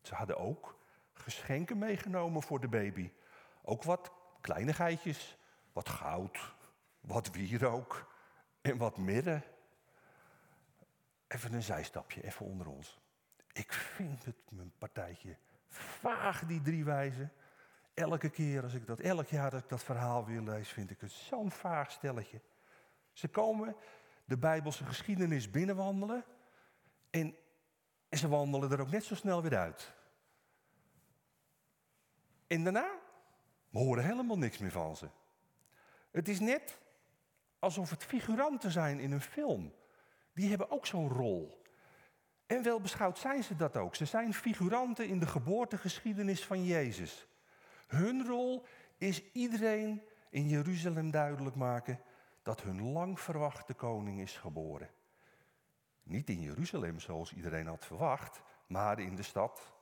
Ze 0.01 0.15
hadden 0.15 0.37
ook 0.37 0.79
geschenken 1.13 1.77
meegenomen 1.77 2.41
voor 2.41 2.59
de 2.59 2.67
baby. 2.67 3.11
Ook 3.61 3.83
wat 3.83 4.11
kleinigheidjes, 4.41 5.37
wat 5.73 5.89
goud, 5.89 6.55
wat 7.01 7.31
wierook 7.31 8.13
en 8.61 8.77
wat 8.77 8.97
midden. 8.97 9.43
Even 11.27 11.53
een 11.53 11.63
zijstapje, 11.63 12.23
even 12.23 12.45
onder 12.45 12.67
ons. 12.67 12.99
Ik 13.53 13.73
vind 13.73 14.25
het 14.25 14.35
mijn 14.49 14.71
partijtje 14.77 15.37
vaag, 15.67 16.45
die 16.45 16.61
drie 16.61 16.83
wijzen. 16.83 17.31
Elke 17.93 18.29
keer 18.29 18.63
als 18.63 18.73
ik 18.73 18.87
dat, 18.87 18.99
elk 18.99 19.27
jaar 19.27 19.49
dat 19.49 19.63
ik 19.63 19.69
dat 19.69 19.83
verhaal 19.83 20.25
weer 20.25 20.41
lees, 20.41 20.69
vind 20.69 20.91
ik 20.91 21.01
het 21.01 21.11
zo'n 21.11 21.51
vaag 21.51 21.91
stelletje. 21.91 22.41
Ze 23.13 23.27
komen 23.27 23.75
de 24.25 24.37
Bijbelse 24.37 24.85
geschiedenis 24.85 25.49
binnenwandelen 25.49 26.23
en, 27.09 27.35
ze 28.09 28.27
wandelen 28.27 28.71
er 28.71 28.81
ook 28.81 28.91
net 28.91 29.03
zo 29.03 29.15
snel 29.15 29.41
weer 29.41 29.57
uit. 29.57 29.93
En 32.47 32.63
daarna, 32.63 32.99
we 33.69 33.77
horen 33.77 34.03
helemaal 34.03 34.37
niks 34.37 34.57
meer 34.57 34.71
van 34.71 34.95
ze. 34.95 35.09
Het 36.11 36.27
is 36.27 36.39
net 36.39 36.80
alsof 37.61 37.89
het 37.89 38.03
figuranten 38.03 38.71
zijn 38.71 38.99
in 38.99 39.11
een 39.11 39.21
film. 39.21 39.73
Die 40.33 40.49
hebben 40.49 40.71
ook 40.71 40.85
zo'n 40.85 41.09
rol. 41.09 41.61
En 42.45 42.63
wel 42.63 42.81
beschouwd 42.81 43.17
zijn 43.17 43.43
ze 43.43 43.55
dat 43.55 43.77
ook. 43.77 43.95
Ze 43.95 44.05
zijn 44.05 44.33
figuranten 44.33 45.07
in 45.07 45.19
de 45.19 45.27
geboortegeschiedenis 45.27 46.45
van 46.45 46.63
Jezus. 46.65 47.27
Hun 47.87 48.25
rol 48.25 48.65
is 48.97 49.31
iedereen 49.31 50.01
in 50.29 50.47
Jeruzalem 50.47 51.11
duidelijk 51.11 51.55
maken 51.55 51.99
dat 52.43 52.61
hun 52.61 52.91
lang 52.91 53.19
verwachte 53.19 53.73
koning 53.73 54.19
is 54.19 54.37
geboren. 54.37 54.89
Niet 56.03 56.29
in 56.29 56.41
Jeruzalem 56.41 56.99
zoals 56.99 57.33
iedereen 57.33 57.67
had 57.67 57.85
verwacht, 57.85 58.41
maar 58.67 58.99
in 58.99 59.15
de 59.15 59.23
stad, 59.23 59.73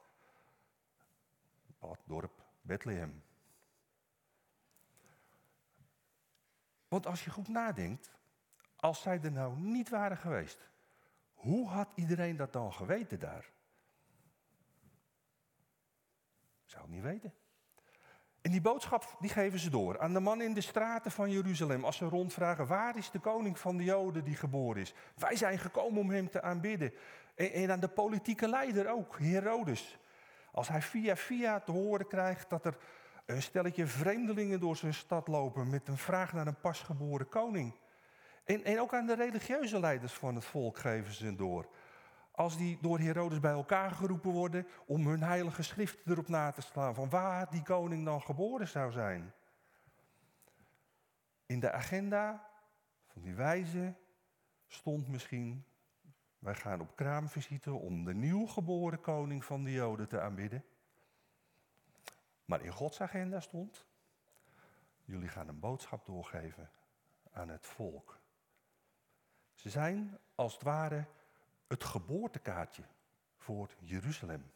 dorp 2.05 2.43
Bethlehem. 2.61 3.23
Want 6.89 7.05
als 7.05 7.23
je 7.23 7.29
goed 7.29 7.47
nadenkt, 7.47 8.11
als 8.75 9.01
zij 9.01 9.19
er 9.23 9.31
nou 9.31 9.57
niet 9.57 9.89
waren 9.89 10.17
geweest, 10.17 10.69
hoe 11.33 11.67
had 11.67 11.89
iedereen 11.95 12.35
dat 12.35 12.53
dan 12.53 12.73
geweten 12.73 13.19
daar? 13.19 13.49
Zou 16.65 16.81
het 16.83 16.91
niet 16.91 17.03
weten. 17.03 17.33
En 18.41 18.51
die 18.51 18.61
boodschap 18.61 19.15
die 19.19 19.29
geven 19.29 19.59
ze 19.59 19.69
door 19.69 19.99
aan 19.99 20.13
de 20.13 20.19
man 20.19 20.41
in 20.41 20.53
de 20.53 20.61
straten 20.61 21.11
van 21.11 21.31
Jeruzalem. 21.31 21.83
Als 21.85 21.97
ze 21.97 22.05
rondvragen, 22.05 22.67
waar 22.67 22.97
is 22.97 23.11
de 23.11 23.19
koning 23.19 23.59
van 23.59 23.77
de 23.77 23.83
Joden 23.83 24.23
die 24.23 24.35
geboren 24.35 24.81
is? 24.81 24.93
Wij 25.15 25.35
zijn 25.35 25.59
gekomen 25.59 26.01
om 26.01 26.09
hem 26.09 26.29
te 26.29 26.41
aanbidden. 26.41 26.93
En, 27.35 27.51
en 27.51 27.71
aan 27.71 27.79
de 27.79 27.87
politieke 27.87 28.47
leider 28.47 28.89
ook, 28.89 29.19
Herodes. 29.19 29.99
Als 30.51 30.67
hij 30.67 30.81
via 30.81 31.15
via 31.15 31.59
te 31.59 31.71
horen 31.71 32.07
krijgt 32.07 32.49
dat 32.49 32.65
er 32.65 32.77
een 33.29 33.41
stelletje 33.41 33.87
vreemdelingen 33.87 34.59
door 34.59 34.75
zijn 34.75 34.93
stad 34.93 35.27
lopen 35.27 35.69
met 35.69 35.87
een 35.87 35.97
vraag 35.97 36.33
naar 36.33 36.47
een 36.47 36.59
pasgeboren 36.59 37.29
koning. 37.29 37.75
En, 38.43 38.63
en 38.63 38.79
ook 38.79 38.93
aan 38.93 39.05
de 39.05 39.15
religieuze 39.15 39.79
leiders 39.79 40.13
van 40.13 40.35
het 40.35 40.45
volk 40.45 40.77
geven 40.77 41.13
ze 41.13 41.35
door 41.35 41.69
als 42.31 42.57
die 42.57 42.77
door 42.81 42.99
Herodes 42.99 43.39
bij 43.39 43.51
elkaar 43.51 43.91
geroepen 43.91 44.31
worden 44.31 44.67
om 44.85 45.07
hun 45.07 45.23
heilige 45.23 45.63
schriften 45.63 46.11
erop 46.11 46.27
na 46.27 46.51
te 46.51 46.61
slaan 46.61 46.95
van 46.95 47.09
waar 47.09 47.49
die 47.49 47.63
koning 47.63 48.05
dan 48.05 48.21
geboren 48.21 48.67
zou 48.67 48.91
zijn. 48.91 49.33
In 51.45 51.59
de 51.59 51.71
agenda 51.71 52.49
van 53.07 53.21
die 53.21 53.33
wijze 53.33 53.95
stond 54.67 55.07
misschien 55.07 55.65
Wij 56.39 56.55
gaan 56.55 56.81
op 56.81 56.95
kraamvisite 56.95 57.73
om 57.73 58.05
de 58.05 58.13
nieuwgeboren 58.13 59.01
koning 59.01 59.45
van 59.45 59.63
de 59.63 59.71
Joden 59.71 60.07
te 60.07 60.19
aanbidden. 60.19 60.63
Maar 62.49 62.61
in 62.61 62.71
Gods 62.71 63.01
agenda 63.01 63.39
stond, 63.39 63.85
jullie 65.05 65.27
gaan 65.27 65.47
een 65.47 65.59
boodschap 65.59 66.05
doorgeven 66.05 66.69
aan 67.31 67.49
het 67.49 67.65
volk. 67.65 68.19
Ze 69.53 69.69
zijn 69.69 70.17
als 70.35 70.53
het 70.53 70.61
ware 70.61 71.05
het 71.67 71.83
geboortekaartje 71.83 72.83
voor 73.37 73.69
Jeruzalem. 73.79 74.51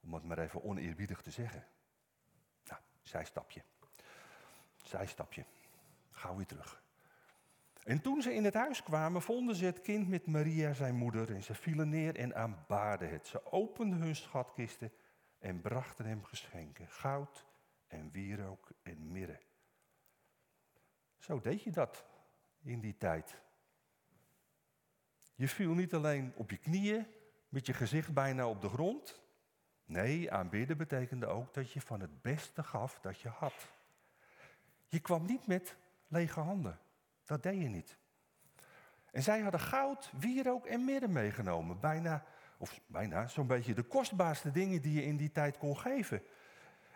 Om 0.00 0.14
het 0.14 0.22
maar 0.22 0.38
even 0.38 0.62
oneerbiedig 0.62 1.22
te 1.22 1.30
zeggen. 1.30 1.66
Nou, 2.68 2.80
zijstapje. 3.02 3.62
Zijstapje. 4.82 5.44
Gauw 6.10 6.36
weer 6.36 6.46
terug. 6.46 6.82
En 7.84 8.00
toen 8.00 8.22
ze 8.22 8.34
in 8.34 8.44
het 8.44 8.54
huis 8.54 8.82
kwamen, 8.82 9.22
vonden 9.22 9.56
ze 9.56 9.64
het 9.64 9.80
kind 9.80 10.08
met 10.08 10.26
Maria, 10.26 10.72
zijn 10.72 10.94
moeder, 10.94 11.34
en 11.34 11.42
ze 11.42 11.54
vielen 11.54 11.88
neer 11.88 12.16
en 12.16 12.34
aanbaden 12.34 13.10
het. 13.10 13.26
Ze 13.26 13.52
openden 13.52 13.98
hun 13.98 14.16
schatkisten 14.16 14.92
en 15.38 15.60
brachten 15.60 16.04
hem 16.04 16.24
geschenken: 16.24 16.88
goud 16.88 17.46
en 17.86 18.10
wierook 18.10 18.70
en 18.82 19.12
mirre. 19.12 19.40
Zo 21.18 21.40
deed 21.40 21.62
je 21.62 21.70
dat 21.70 22.04
in 22.62 22.80
die 22.80 22.96
tijd. 22.96 23.40
Je 25.34 25.48
viel 25.48 25.74
niet 25.74 25.94
alleen 25.94 26.32
op 26.36 26.50
je 26.50 26.56
knieën, 26.56 27.06
met 27.48 27.66
je 27.66 27.72
gezicht 27.72 28.14
bijna 28.14 28.48
op 28.48 28.60
de 28.60 28.68
grond. 28.68 29.20
Nee, 29.84 30.32
aanbidden 30.32 30.76
betekende 30.76 31.26
ook 31.26 31.54
dat 31.54 31.72
je 31.72 31.80
van 31.80 32.00
het 32.00 32.22
beste 32.22 32.62
gaf 32.62 33.00
dat 33.00 33.20
je 33.20 33.28
had. 33.28 33.72
Je 34.86 35.00
kwam 35.00 35.24
niet 35.24 35.46
met 35.46 35.76
lege 36.06 36.40
handen. 36.40 36.80
Dat 37.24 37.42
deed 37.42 37.60
je 37.60 37.68
niet. 37.68 37.98
En 39.10 39.22
zij 39.22 39.40
hadden 39.40 39.60
goud, 39.60 40.12
wierook 40.18 40.66
en 40.66 40.84
mirre 40.84 41.08
meegenomen. 41.08 41.80
Bijna, 41.80 42.24
of 42.58 42.80
bijna, 42.86 43.28
zo'n 43.28 43.46
beetje 43.46 43.74
de 43.74 43.82
kostbaarste 43.82 44.50
dingen 44.50 44.82
die 44.82 44.92
je 44.92 45.04
in 45.04 45.16
die 45.16 45.32
tijd 45.32 45.58
kon 45.58 45.78
geven. 45.78 46.22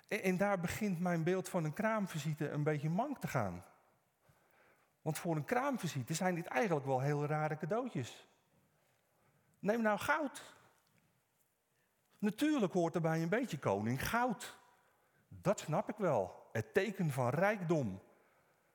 En, 0.09 0.23
en 0.23 0.37
daar 0.37 0.61
begint 0.61 1.01
mijn 1.01 1.23
beeld 1.23 1.49
van 1.49 1.65
een 1.65 1.73
kraamvisite 1.73 2.49
een 2.49 2.63
beetje 2.63 2.91
mank 2.91 3.19
te 3.19 3.29
gaan. 3.29 3.65
Want 5.03 5.19
voor 5.19 5.37
een 5.37 5.45
kraamvisite 5.45 6.15
zijn 6.15 6.35
dit 6.35 6.47
eigenlijk 6.47 6.87
wel 6.87 7.01
heel 7.01 7.27
rare 7.27 7.57
cadeautjes. 7.57 8.29
Neem 9.59 9.83
nou 9.83 9.99
goud. 9.99 10.55
Natuurlijk 12.19 12.73
hoort 12.73 12.95
erbij 12.95 13.23
een 13.23 13.29
beetje 13.29 13.59
koning 13.59 14.09
goud. 14.09 14.59
Dat 15.29 15.59
snap 15.59 15.89
ik 15.89 15.97
wel. 15.97 16.49
Het 16.53 16.75
teken 16.75 17.11
van 17.11 17.29
rijkdom. 17.29 18.01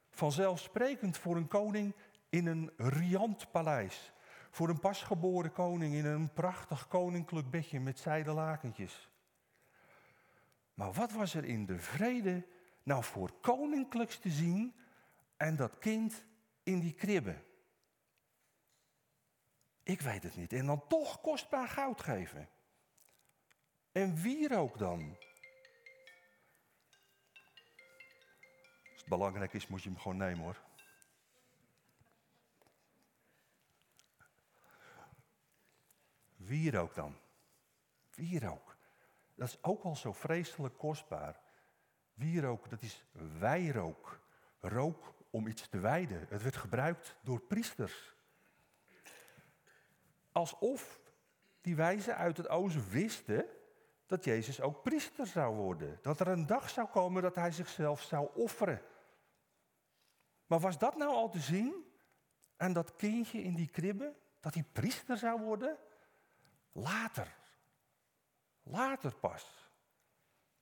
Vanzelfsprekend 0.10 1.18
voor 1.18 1.36
een 1.36 1.48
koning 1.48 1.94
in 2.30 2.46
een 2.46 2.72
riant 2.78 3.52
paleis. 3.52 4.14
Voor 4.58 4.70
een 4.70 4.80
pasgeboren 4.80 5.52
koning 5.52 5.94
in 5.94 6.06
een 6.06 6.34
prachtig 6.34 6.88
koninklijk 6.88 7.50
bedje 7.50 7.80
met 7.80 8.00
zijden 8.00 8.34
lakentjes. 8.34 9.10
Maar 10.74 10.94
wat 10.94 11.12
was 11.12 11.34
er 11.34 11.46
in 11.46 11.66
de 11.66 11.80
vrede 11.80 12.48
nou 12.84 13.04
voor 13.04 13.32
koninklijks 13.42 14.18
te 14.18 14.30
zien 14.30 14.76
en 15.36 15.56
dat 15.56 15.78
kind 15.78 16.26
in 16.64 16.80
die 16.80 16.94
kribbe? 16.94 17.44
Ik 19.84 20.02
weet 20.02 20.24
het 20.24 20.36
niet. 20.36 20.54
En 20.54 20.66
dan 20.66 20.88
toch 20.88 21.22
kostbaar 21.22 21.68
goud 21.68 22.02
geven. 22.02 22.50
En 23.92 24.16
wierook 24.16 24.78
dan? 24.78 25.18
Als 28.92 29.00
het 29.00 29.10
belangrijk 29.10 29.54
is, 29.54 29.68
moet 29.68 29.84
je 29.84 29.90
hem 29.90 30.00
gewoon 30.00 30.18
nemen 30.18 30.44
hoor. 30.44 30.67
Wierook 36.48 36.96
dan? 36.96 37.16
Wierook. 38.14 38.78
Dat 39.36 39.48
is 39.48 39.64
ook 39.64 39.84
al 39.84 39.96
zo 39.96 40.14
vreselijk 40.14 40.78
kostbaar. 40.78 41.40
Wierook, 42.14 42.70
dat 42.70 42.82
is 42.82 43.06
wijrook. 43.40 44.20
Rook 44.60 45.14
om 45.30 45.48
iets 45.48 45.68
te 45.68 45.80
wijden. 45.80 46.26
Het 46.30 46.44
werd 46.44 46.56
gebruikt 46.56 47.16
door 47.22 47.40
priesters. 47.40 48.16
Alsof 50.32 51.00
die 51.62 51.76
wijzen 51.76 52.16
uit 52.16 52.38
het 52.38 52.50
oosten 52.50 52.90
wisten 52.90 53.46
dat 54.06 54.24
Jezus 54.24 54.62
ook 54.62 54.84
priester 54.84 55.28
zou 55.28 55.56
worden. 55.56 56.00
Dat 56.02 56.20
er 56.20 56.28
een 56.28 56.46
dag 56.46 56.70
zou 56.70 56.88
komen 56.88 57.22
dat 57.22 57.36
hij 57.36 57.52
zichzelf 57.52 58.02
zou 58.02 58.30
offeren. 58.34 58.82
Maar 60.46 60.60
was 60.60 60.78
dat 60.78 60.98
nou 60.98 61.12
al 61.12 61.30
te 61.30 61.40
zien? 61.40 61.86
En 62.56 62.74
dat 62.74 62.96
kindje 62.96 63.42
in 63.42 63.56
die 63.56 63.70
kribbe, 63.70 64.16
dat 64.40 64.54
hij 64.54 64.64
priester 64.72 65.18
zou 65.18 65.42
worden? 65.42 65.78
Later. 66.78 67.36
Later 68.64 69.16
pas. 69.16 69.70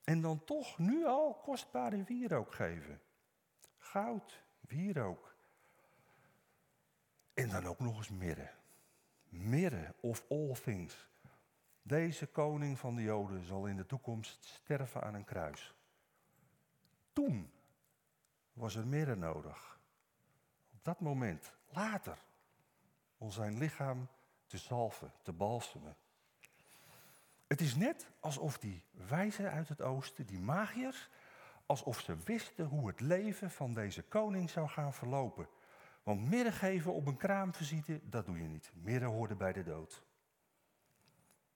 En 0.04 0.22
dan 0.22 0.44
toch 0.44 0.78
nu 0.78 1.06
al 1.06 1.34
kostbare 1.34 2.04
wierook 2.04 2.54
geven. 2.54 3.02
Goud, 3.78 4.44
wierook. 4.60 5.36
En 7.34 7.50
dan 7.50 7.66
ook 7.66 7.80
nog 7.80 7.98
eens 7.98 8.10
mirre. 8.10 8.52
Mirre 9.30 9.94
of 10.02 10.26
all 10.30 10.54
things. 10.54 11.08
Deze 11.82 12.28
koning 12.28 12.80
van 12.80 12.96
de 12.96 13.02
Joden 13.02 13.46
zal 13.46 13.66
in 13.66 13.78
de 13.78 13.86
toekomst 13.86 14.44
sterven 14.44 15.02
aan 15.02 15.14
een 15.14 15.26
kruis. 15.26 15.74
Toen 17.14 17.52
was 18.54 18.76
er 18.76 18.88
mirre 18.88 19.16
nodig. 19.16 19.80
Op 20.74 20.84
dat 20.84 21.00
moment, 21.00 21.54
later, 21.68 22.18
om 23.18 23.32
zijn 23.32 23.58
lichaam 23.58 24.08
te 24.46 24.58
zalven, 24.58 25.12
te 25.22 25.34
balsemen. 25.34 25.98
Het 27.48 27.62
is 27.62 27.76
net 27.76 28.08
alsof 28.20 28.58
die 28.58 28.84
wijzen 28.92 29.52
uit 29.52 29.70
het 29.70 29.82
oosten, 29.82 30.26
die 30.26 30.40
magiërs, 30.40 31.10
alsof 31.66 32.00
ze 32.00 32.16
wisten 32.16 32.66
hoe 32.66 32.88
het 32.88 33.00
leven 33.00 33.52
van 33.52 33.74
deze 33.74 34.04
koning 34.04 34.50
zou 34.50 34.68
gaan 34.68 34.94
verlopen. 34.94 35.48
Want 36.04 36.30
midden 36.30 36.54
geven 36.54 36.94
op 36.94 37.08
een 37.08 37.18
kraamvisite, 37.18 38.02
dat 38.04 38.26
doe 38.26 38.42
je 38.42 38.48
niet. 38.48 38.72
Midden 38.74 39.10
hoorde 39.10 39.36
bij 39.36 39.54
de 39.54 39.64
dood. 39.64 40.04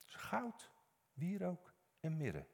Dus 0.06 0.16
goud, 0.16 0.72
wierook 1.14 1.74
en 2.00 2.18
mirre. 2.18 2.46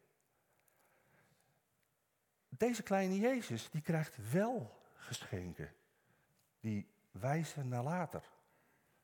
Deze 2.49 2.83
kleine 2.83 3.19
Jezus, 3.19 3.69
die 3.69 3.81
krijgt 3.81 4.31
wel 4.31 4.81
geschenken. 4.95 5.73
Die 6.59 6.89
wijzen 7.11 7.67
naar 7.67 7.83
later. 7.83 8.23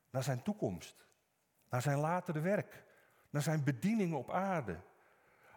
Naar 0.09 0.23
zijn 0.23 0.43
toekomst. 0.43 1.05
Naar 1.69 1.81
zijn 1.81 1.97
latere 1.97 2.39
werk. 2.39 2.83
Naar 3.31 3.41
zijn 3.41 3.63
bediening 3.63 4.13
op 4.13 4.29
aarde. 4.29 4.79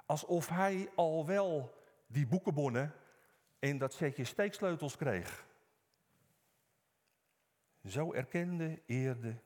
Alsof 0.07 0.49
hij 0.49 0.91
al 0.95 1.27
wel 1.27 1.83
die 2.07 2.27
boekenbonnen 2.27 2.95
en 3.59 3.79
dat 3.79 3.93
setje 3.93 4.25
steeksleutels 4.25 4.97
kreeg. 4.97 5.47
Zo 7.85 8.13
erkende, 8.13 8.83
eerde, 8.87 9.41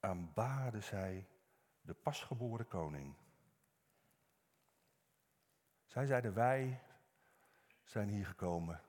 aanbaarde 0.00 0.80
zij 0.80 1.26
de 1.80 1.94
pasgeboren 1.94 2.68
koning. 2.68 3.14
Zij 5.86 6.06
zeiden, 6.06 6.34
wij 6.34 6.80
zijn 7.82 8.08
hier 8.08 8.26
gekomen 8.26 8.82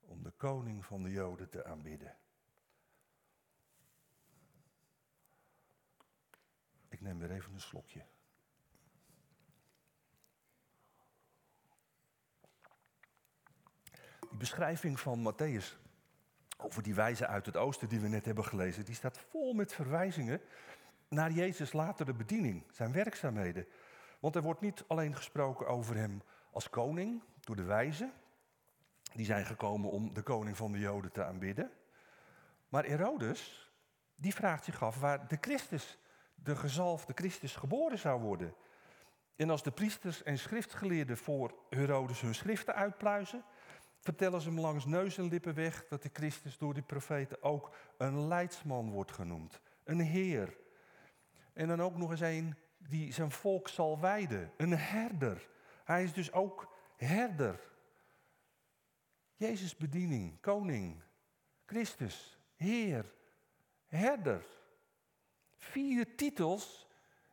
om 0.00 0.22
de 0.22 0.30
koning 0.30 0.84
van 0.84 1.02
de 1.02 1.10
Joden 1.10 1.48
te 1.48 1.64
aanbidden. 1.64 2.16
Ik 7.00 7.06
neem 7.06 7.18
weer 7.18 7.30
even 7.30 7.52
een 7.52 7.60
slokje. 7.60 8.04
Die 14.20 14.38
beschrijving 14.38 15.00
van 15.00 15.32
Matthäus 15.32 15.76
over 16.56 16.82
die 16.82 16.94
wijze 16.94 17.26
uit 17.26 17.46
het 17.46 17.56
oosten 17.56 17.88
die 17.88 18.00
we 18.00 18.08
net 18.08 18.24
hebben 18.24 18.44
gelezen, 18.44 18.84
die 18.84 18.94
staat 18.94 19.18
vol 19.18 19.52
met 19.52 19.72
verwijzingen 19.72 20.40
naar 21.08 21.30
Jezus 21.30 21.72
latere 21.72 22.12
bediening, 22.12 22.64
zijn 22.72 22.92
werkzaamheden. 22.92 23.66
Want 24.18 24.36
er 24.36 24.42
wordt 24.42 24.60
niet 24.60 24.84
alleen 24.86 25.16
gesproken 25.16 25.66
over 25.66 25.96
hem 25.96 26.22
als 26.50 26.70
koning 26.70 27.22
door 27.40 27.56
de 27.56 27.64
wijzen, 27.64 28.12
die 29.14 29.26
zijn 29.26 29.46
gekomen 29.46 29.90
om 29.90 30.14
de 30.14 30.22
koning 30.22 30.56
van 30.56 30.72
de 30.72 30.78
Joden 30.78 31.12
te 31.12 31.24
aanbidden. 31.24 31.70
Maar 32.68 32.84
Herodes, 32.84 33.70
die 34.14 34.34
vraagt 34.34 34.64
zich 34.64 34.82
af 34.82 35.00
waar 35.00 35.28
de 35.28 35.38
Christus, 35.40 35.98
de 36.42 36.56
gezalfde 36.56 37.12
Christus, 37.14 37.56
geboren 37.56 37.98
zou 37.98 38.20
worden. 38.20 38.54
En 39.36 39.50
als 39.50 39.62
de 39.62 39.70
priesters 39.70 40.22
en 40.22 40.38
schriftgeleerden 40.38 41.16
voor 41.16 41.54
Herodes 41.70 42.20
hun 42.20 42.34
schriften 42.34 42.74
uitpluizen, 42.74 43.44
vertellen 44.00 44.40
ze 44.40 44.48
hem 44.48 44.60
langs 44.60 44.84
neus 44.84 45.18
en 45.18 45.28
lippen 45.28 45.54
weg 45.54 45.86
dat 45.88 46.02
de 46.02 46.10
Christus 46.12 46.58
door 46.58 46.74
die 46.74 46.82
profeten 46.82 47.42
ook 47.42 47.76
een 47.96 48.26
leidsman 48.26 48.90
wordt 48.90 49.12
genoemd. 49.12 49.60
Een 49.84 50.00
heer. 50.00 50.56
En 51.52 51.68
dan 51.68 51.82
ook 51.82 51.96
nog 51.96 52.10
eens 52.10 52.20
een 52.20 52.54
die 52.78 53.12
zijn 53.12 53.30
volk 53.30 53.68
zal 53.68 54.00
wijden. 54.00 54.52
Een 54.56 54.78
herder. 54.78 55.48
Hij 55.84 56.02
is 56.02 56.12
dus 56.12 56.32
ook 56.32 56.72
herder. 56.96 57.60
Jezus 59.36 59.76
bediening, 59.76 60.40
koning, 60.40 61.02
Christus, 61.66 62.38
Heer, 62.60 63.14
herder. 63.86 64.44
Vier 65.60 66.16
titels 66.16 66.86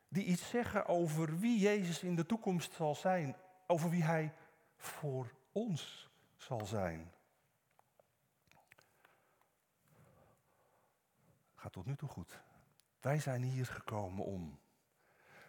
die 0.07 0.23
iets 0.23 0.49
zeggen 0.49 0.85
over 0.85 1.39
wie 1.39 1.59
Jezus 1.59 2.03
in 2.03 2.15
de 2.15 2.25
toekomst 2.25 2.73
zal 2.73 2.95
zijn, 2.95 3.35
over 3.67 3.89
wie 3.89 4.03
Hij 4.03 4.33
voor 4.75 5.33
ons 5.51 6.09
zal 6.35 6.65
zijn. 6.65 7.11
Gaat 11.55 11.71
tot 11.71 11.85
nu 11.85 11.95
toe 11.95 12.09
goed. 12.09 12.41
Wij 12.99 13.19
zijn 13.19 13.41
hier 13.41 13.65
gekomen 13.65 14.25
om. 14.25 14.59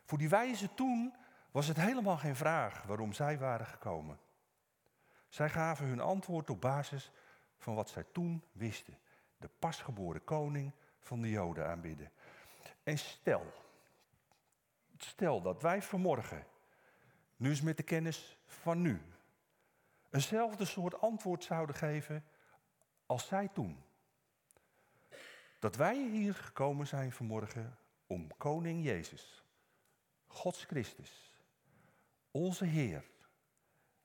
Voor 0.04 0.18
die 0.18 0.28
wijzen 0.28 0.74
toen 0.74 1.14
was 1.50 1.66
het 1.66 1.76
helemaal 1.76 2.16
geen 2.16 2.36
vraag 2.36 2.82
waarom 2.82 3.12
zij 3.12 3.38
waren 3.38 3.66
gekomen. 3.66 4.18
Zij 5.28 5.50
gaven 5.50 5.86
hun 5.86 6.00
antwoord 6.00 6.50
op 6.50 6.60
basis 6.60 7.10
van 7.56 7.74
wat 7.74 7.88
zij 7.88 8.04
toen 8.12 8.44
wisten. 8.52 8.98
De 9.36 9.50
pasgeboren 9.58 10.24
koning 10.24 10.72
van 11.00 11.20
de 11.20 11.30
Joden 11.30 11.66
aanbidden. 11.66 12.10
En 12.88 12.98
stel, 12.98 13.53
stel 14.96 15.42
dat 15.42 15.62
wij 15.62 15.83
vanmorgen, 15.83 16.46
nu 17.37 17.48
eens 17.48 17.61
met 17.61 17.77
de 17.77 17.83
kennis 17.83 18.38
van 18.46 18.81
nu, 18.81 19.03
eenzelfde 20.11 20.64
soort 20.64 21.01
antwoord 21.01 21.44
zouden 21.44 21.77
geven 21.77 22.24
als 23.07 23.27
zij 23.27 23.48
toen. 23.48 23.85
Dat 25.59 25.77
wij 25.77 25.96
hier 25.96 26.35
gekomen 26.35 26.87
zijn 26.87 27.12
vanmorgen 27.12 27.79
om 28.07 28.37
koning 28.37 28.85
Jezus, 28.85 29.44
Gods 30.27 30.64
Christus, 30.64 31.35
onze 32.31 32.64
Heer 32.64 33.11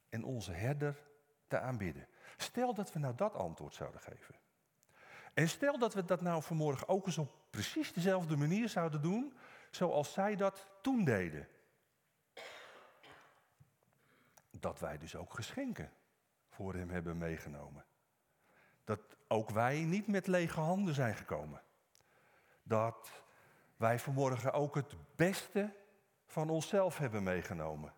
en 0.09 0.23
onze 0.23 0.51
herder 0.51 1.07
te 1.47 1.59
aanbidden. 1.59 2.07
Stel 2.37 2.73
dat 2.73 2.93
we 2.93 2.99
nou 2.99 3.15
dat 3.15 3.33
antwoord 3.33 3.73
zouden 3.73 4.01
geven. 4.01 4.35
En 5.33 5.49
stel 5.49 5.77
dat 5.77 5.93
we 5.93 6.05
dat 6.05 6.21
nou 6.21 6.43
vanmorgen 6.43 6.87
ook 6.87 7.05
eens 7.05 7.17
op 7.17 7.42
precies 7.53 7.93
dezelfde 7.93 8.37
manier 8.37 8.69
zouden 8.69 9.01
doen, 9.01 9.33
zoals 9.69 10.13
zij 10.13 10.35
dat 10.35 10.67
toen 10.81 11.03
deden. 11.03 11.47
Dat 14.49 14.79
wij 14.79 14.97
dus 14.97 15.15
ook 15.15 15.33
geschenken 15.33 15.91
voor 16.49 16.73
hem 16.73 16.89
hebben 16.89 17.17
meegenomen. 17.17 17.85
Dat 18.83 19.17
ook 19.27 19.49
wij 19.49 19.83
niet 19.83 20.07
met 20.07 20.27
lege 20.27 20.59
handen 20.59 20.93
zijn 20.93 21.15
gekomen. 21.15 21.61
Dat 22.63 23.23
wij 23.77 23.99
vanmorgen 23.99 24.53
ook 24.53 24.75
het 24.75 25.15
beste 25.15 25.75
van 26.25 26.49
onszelf 26.49 26.97
hebben 26.97 27.23
meegenomen. 27.23 27.93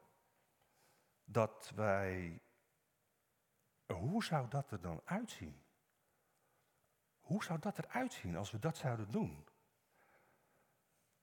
Dat 1.26 1.72
wij. 1.76 2.42
Hoe 3.86 4.24
zou 4.24 4.48
dat 4.48 4.72
er 4.72 4.82
dan 4.82 5.02
uitzien? 5.06 5.65
Hoe 7.26 7.44
zou 7.44 7.60
dat 7.60 7.78
eruit 7.78 8.14
zien 8.14 8.36
als 8.36 8.52
we 8.52 8.60
dat 8.60 8.78
zouden 8.78 9.12
doen? 9.12 9.46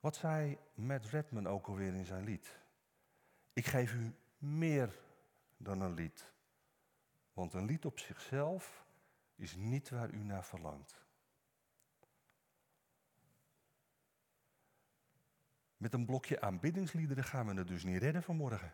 Wat 0.01 0.17
zei 0.17 0.59
Matt 0.75 1.07
Redman 1.07 1.47
ook 1.47 1.67
alweer 1.67 1.95
in 1.95 2.07
zijn 2.07 2.25
lied? 2.25 2.59
Ik 3.53 3.67
geef 3.67 3.95
u 3.95 4.15
meer 4.39 4.99
dan 5.57 5.81
een 5.81 5.95
lied. 5.95 6.33
Want 7.33 7.53
een 7.53 7.65
lied 7.65 7.85
op 7.85 7.99
zichzelf 7.99 8.87
is 9.35 9.55
niet 9.55 9.91
waar 9.91 10.11
u 10.11 10.25
naar 10.25 10.45
verlangt. 10.45 11.07
Met 15.77 15.95
een 15.95 16.07
blokje 16.07 16.41
aanbiddingsliederen 16.41 17.25
gaan 17.25 17.47
we 17.47 17.55
het 17.55 17.69
dus 17.69 17.85
niet 17.85 18.03
redden 18.03 18.23
vanmorgen. 18.23 18.73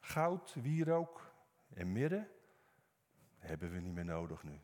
Goud, 0.00 0.54
wierook 0.54 1.34
en 1.68 1.92
midden 1.92 2.37
hebben 3.38 3.72
we 3.72 3.78
niet 3.80 3.94
meer 3.94 4.04
nodig 4.04 4.42
nu. 4.42 4.60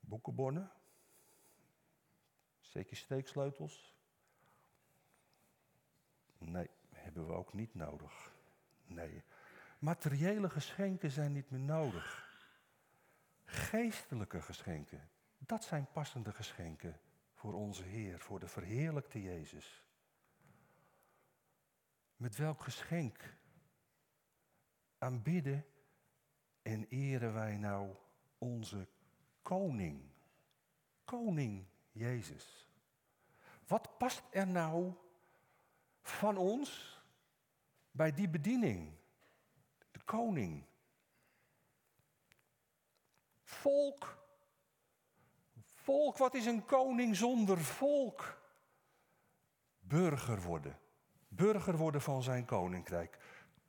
Boekenbonnen, 0.00 0.70
zeker 2.60 2.96
steeksleutels. 2.96 3.94
Nee, 6.38 6.70
hebben 6.88 7.26
we 7.26 7.32
ook 7.32 7.52
niet 7.52 7.74
nodig. 7.74 8.32
Nee, 8.84 9.22
materiële 9.78 10.50
geschenken 10.50 11.10
zijn 11.10 11.32
niet 11.32 11.50
meer 11.50 11.60
nodig. 11.60 12.30
Geestelijke 13.44 14.42
geschenken, 14.42 15.10
dat 15.38 15.64
zijn 15.64 15.86
passende 15.92 16.32
geschenken 16.32 17.00
voor 17.34 17.54
onze 17.54 17.82
Heer, 17.82 18.20
voor 18.20 18.40
de 18.40 18.48
verheerlijkte 18.48 19.22
Jezus. 19.22 19.82
Met 22.16 22.36
welk 22.36 22.62
geschenk 22.62 23.36
aanbidden 24.98 25.66
en 26.62 26.86
eren 26.88 27.34
wij 27.34 27.56
nou 27.56 27.94
onze 28.38 28.86
koning? 29.42 30.00
Koning 31.04 31.64
Jezus. 31.92 32.68
Wat 33.66 33.98
past 33.98 34.22
er 34.30 34.46
nou 34.46 34.92
van 36.02 36.36
ons 36.36 37.00
bij 37.90 38.12
die 38.12 38.28
bediening? 38.28 38.92
De 39.90 40.00
koning. 40.04 40.64
Volk. 43.44 44.20
Volk, 45.74 46.16
wat 46.16 46.34
is 46.34 46.46
een 46.46 46.64
koning 46.64 47.16
zonder 47.16 47.58
volk? 47.58 48.40
Burger 49.80 50.42
worden. 50.42 50.78
Burger 51.28 51.76
worden 51.76 52.02
van 52.02 52.22
zijn 52.22 52.44
koninkrijk. 52.44 53.18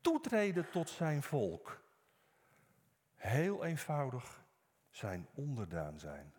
Toetreden 0.02 0.72
tot 0.72 0.90
zijn 0.90 1.24
volk. 1.24 1.83
Heel 3.24 3.64
eenvoudig 3.64 4.46
zijn 4.90 5.28
onderdaan 5.34 6.00
zijn. 6.00 6.34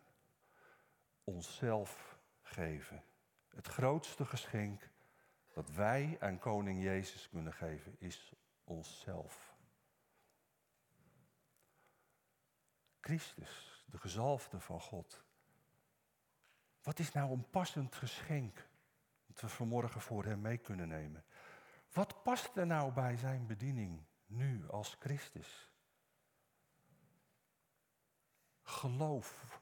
Onszelf 1.23 2.17
geven. 2.41 3.03
Het 3.47 3.67
grootste 3.67 4.25
geschenk 4.25 4.89
dat 5.53 5.69
wij 5.69 6.17
aan 6.19 6.39
Koning 6.39 6.83
Jezus 6.83 7.29
kunnen 7.29 7.53
geven 7.53 7.95
is 7.99 8.33
onszelf. 8.63 9.55
Christus, 12.99 13.83
de 13.85 13.97
gezalfde 13.97 14.59
van 14.59 14.81
God. 14.81 15.23
Wat 16.81 16.99
is 16.99 17.11
nou 17.11 17.31
een 17.31 17.49
passend 17.49 17.95
geschenk 17.95 18.67
dat 19.25 19.41
we 19.41 19.47
vanmorgen 19.47 20.01
voor 20.01 20.25
Hem 20.25 20.41
mee 20.41 20.57
kunnen 20.57 20.87
nemen? 20.87 21.25
Wat 21.91 22.23
past 22.23 22.57
er 22.57 22.65
nou 22.65 22.91
bij 22.91 23.17
Zijn 23.17 23.47
bediening 23.47 24.05
nu 24.25 24.69
als 24.69 24.95
Christus? 24.99 25.64
Geloof. 28.85 29.59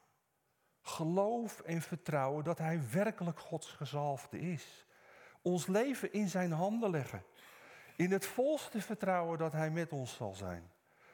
Geloof 0.82 1.60
en 1.60 1.82
vertrouwen 1.82 2.44
dat 2.44 2.58
Hij 2.58 2.80
werkelijk 2.90 3.38
Gods 3.38 3.66
gezalfde 3.70 4.40
is. 4.40 4.86
Ons 5.42 5.66
leven 5.66 6.12
in 6.12 6.28
Zijn 6.28 6.52
handen 6.52 6.90
leggen. 6.90 7.22
In 7.96 8.12
het 8.12 8.26
volste 8.26 8.80
vertrouwen 8.80 9.38
dat 9.38 9.52
Hij 9.52 9.70
met 9.70 9.92
ons 9.92 10.14
zal 10.14 10.34
zijn. 10.34 10.70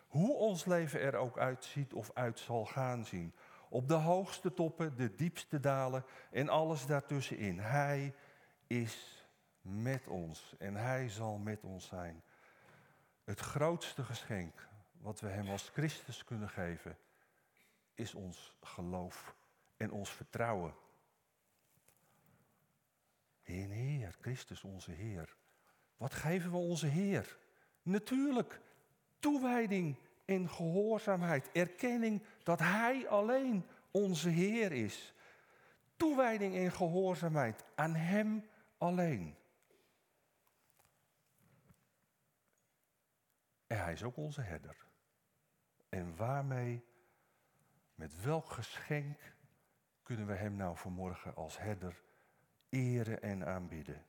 Hoe 0.09 0.35
ons 0.35 0.65
leven 0.65 1.01
er 1.01 1.17
ook 1.17 1.39
uitziet 1.39 1.93
of 1.93 2.11
uit 2.15 2.39
zal 2.39 2.65
gaan 2.65 3.05
zien. 3.05 3.35
Op 3.69 3.89
de 3.89 3.95
hoogste 3.95 4.55
toppen, 4.55 4.97
de 4.97 5.15
diepste 5.15 5.61
dalen 5.61 6.05
en 6.31 6.49
alles 6.49 6.87
daartussenin. 6.87 7.59
Hij 7.59 8.15
is 8.67 9.27
met 9.61 10.09
ons 10.09 10.55
en 10.59 10.75
Hij 10.75 11.09
zal 11.09 11.39
met 11.39 11.65
ons 11.65 11.87
zijn. 11.87 12.23
Het 13.25 13.41
grootste 13.41 14.05
geschenk 14.05 14.69
wat 15.01 15.21
we 15.21 15.29
Hem 15.29 15.49
als 15.49 15.69
Christus 15.69 16.25
kunnen 16.25 16.49
geven 16.49 16.97
is 18.01 18.15
ons 18.15 18.55
geloof 18.61 19.35
en 19.77 19.91
ons 19.91 20.11
vertrouwen. 20.11 20.75
Heer, 23.43 23.69
Heer, 23.69 24.17
Christus 24.21 24.65
onze 24.65 24.91
Heer. 24.91 25.37
Wat 25.97 26.15
geven 26.15 26.51
we 26.51 26.57
onze 26.57 26.87
Heer? 26.87 27.39
Natuurlijk, 27.83 28.61
toewijding 29.19 29.97
en 30.25 30.49
gehoorzaamheid. 30.49 31.51
Erkenning 31.53 32.23
dat 32.43 32.59
Hij 32.59 33.09
alleen 33.09 33.67
onze 33.91 34.29
Heer 34.29 34.73
is. 34.73 35.15
Toewijding 35.97 36.55
en 36.55 36.73
gehoorzaamheid 36.73 37.65
aan 37.75 37.95
Hem 37.95 38.45
alleen. 38.79 39.35
En 43.67 43.83
Hij 43.83 43.93
is 43.93 44.03
ook 44.03 44.17
onze 44.17 44.41
herder. 44.41 44.77
En 45.89 46.17
waarmee 46.17 46.85
met 48.01 48.23
welk 48.23 48.51
geschenk 48.51 49.35
kunnen 50.03 50.27
we 50.27 50.35
Hem 50.35 50.57
nou 50.57 50.77
vanmorgen 50.77 51.35
als 51.35 51.59
herder 51.59 52.03
eren 52.69 53.23
en 53.23 53.47
aanbidden? 53.47 54.07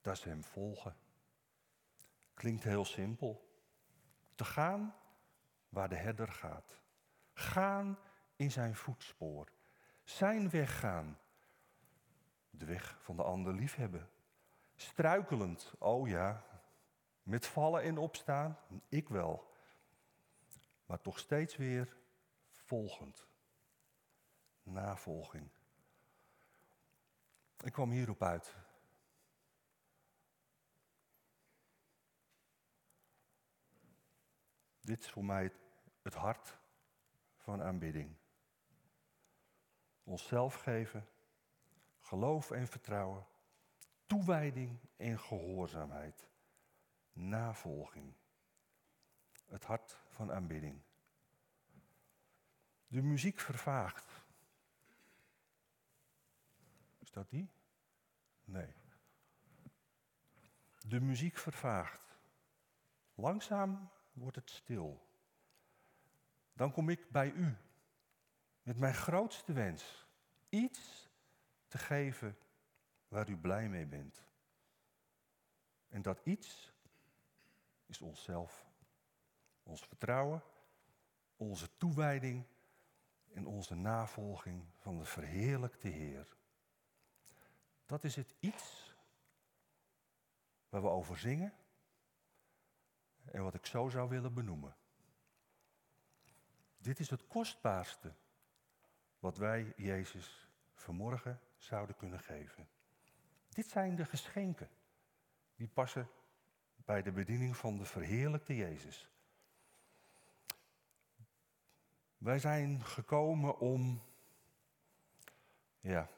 Dat 0.00 0.16
is 0.16 0.24
Hem 0.24 0.44
volgen. 0.44 0.96
Klinkt 2.34 2.64
heel 2.64 2.84
simpel. 2.84 3.48
Te 4.34 4.44
gaan 4.44 4.94
waar 5.68 5.88
de 5.88 5.96
herder 5.96 6.28
gaat. 6.28 6.80
Gaan 7.32 7.98
in 8.36 8.50
zijn 8.50 8.74
voetspoor. 8.74 9.48
Zijn 10.04 10.50
weg 10.50 10.78
gaan. 10.78 11.18
De 12.50 12.64
weg 12.64 12.96
van 13.00 13.16
de 13.16 13.22
ander 13.22 13.54
liefhebben. 13.54 14.10
Struikelend, 14.74 15.72
oh 15.78 16.08
ja. 16.08 16.44
Met 17.22 17.46
vallen 17.46 17.82
en 17.82 17.98
opstaan, 17.98 18.58
ik 18.88 19.08
wel. 19.08 19.52
Maar 20.86 21.00
toch 21.00 21.18
steeds 21.18 21.56
weer 21.56 21.96
volgend. 22.50 23.26
Navolging. 24.62 25.50
Ik 27.64 27.72
kwam 27.72 27.90
hierop 27.90 28.22
uit. 28.22 28.56
Dit 34.80 35.00
is 35.00 35.10
voor 35.10 35.24
mij 35.24 35.52
het 36.02 36.14
hart 36.14 36.58
van 37.36 37.62
aanbidding. 37.62 38.16
Onszelf 40.02 40.54
geven, 40.54 41.08
geloof 42.00 42.50
en 42.50 42.66
vertrouwen, 42.66 43.26
toewijding 44.06 44.78
en 44.96 45.18
gehoorzaamheid, 45.18 46.28
navolging. 47.12 48.14
Het 49.46 49.64
hart 49.64 49.98
van 50.08 50.32
aanbidding. 50.32 50.80
De 52.86 53.02
muziek 53.02 53.40
vervaagt. 53.40 54.24
Is 56.98 57.10
dat 57.10 57.30
die? 57.30 57.50
Nee. 58.44 58.74
De 60.86 61.00
muziek 61.00 61.36
vervaagt. 61.36 62.18
Langzaam 63.14 63.90
wordt 64.12 64.36
het 64.36 64.50
stil. 64.50 65.08
Dan 66.52 66.72
kom 66.72 66.88
ik 66.88 67.10
bij 67.10 67.30
u 67.30 67.56
met 68.62 68.78
mijn 68.78 68.94
grootste 68.94 69.52
wens. 69.52 70.06
Iets 70.48 71.10
te 71.68 71.78
geven 71.78 72.38
waar 73.08 73.28
u 73.28 73.36
blij 73.36 73.68
mee 73.68 73.86
bent. 73.86 74.22
En 75.88 76.02
dat 76.02 76.20
iets 76.24 76.72
is 77.86 78.00
onszelf. 78.00 78.63
Ons 79.64 79.80
vertrouwen, 79.80 80.42
onze 81.36 81.76
toewijding 81.76 82.44
en 83.32 83.46
onze 83.46 83.74
navolging 83.74 84.64
van 84.76 84.98
de 84.98 85.04
verheerlijkte 85.04 85.88
Heer. 85.88 86.36
Dat 87.86 88.04
is 88.04 88.16
het 88.16 88.34
iets 88.40 88.94
waar 90.68 90.82
we 90.82 90.88
over 90.88 91.18
zingen 91.18 91.52
en 93.24 93.42
wat 93.42 93.54
ik 93.54 93.66
zo 93.66 93.88
zou 93.88 94.08
willen 94.08 94.34
benoemen. 94.34 94.76
Dit 96.76 96.98
is 96.98 97.10
het 97.10 97.26
kostbaarste 97.26 98.12
wat 99.18 99.36
wij 99.36 99.72
Jezus 99.76 100.48
vanmorgen 100.74 101.40
zouden 101.56 101.96
kunnen 101.96 102.20
geven. 102.20 102.68
Dit 103.48 103.66
zijn 103.66 103.96
de 103.96 104.04
geschenken 104.04 104.68
die 105.54 105.68
passen 105.68 106.08
bij 106.76 107.02
de 107.02 107.12
bediening 107.12 107.56
van 107.56 107.78
de 107.78 107.84
verheerlijkte 107.84 108.56
Jezus. 108.56 109.13
Wij 112.24 112.38
zijn 112.38 112.84
gekomen 112.84 113.58
om, 113.58 114.02
ja, 115.80 116.08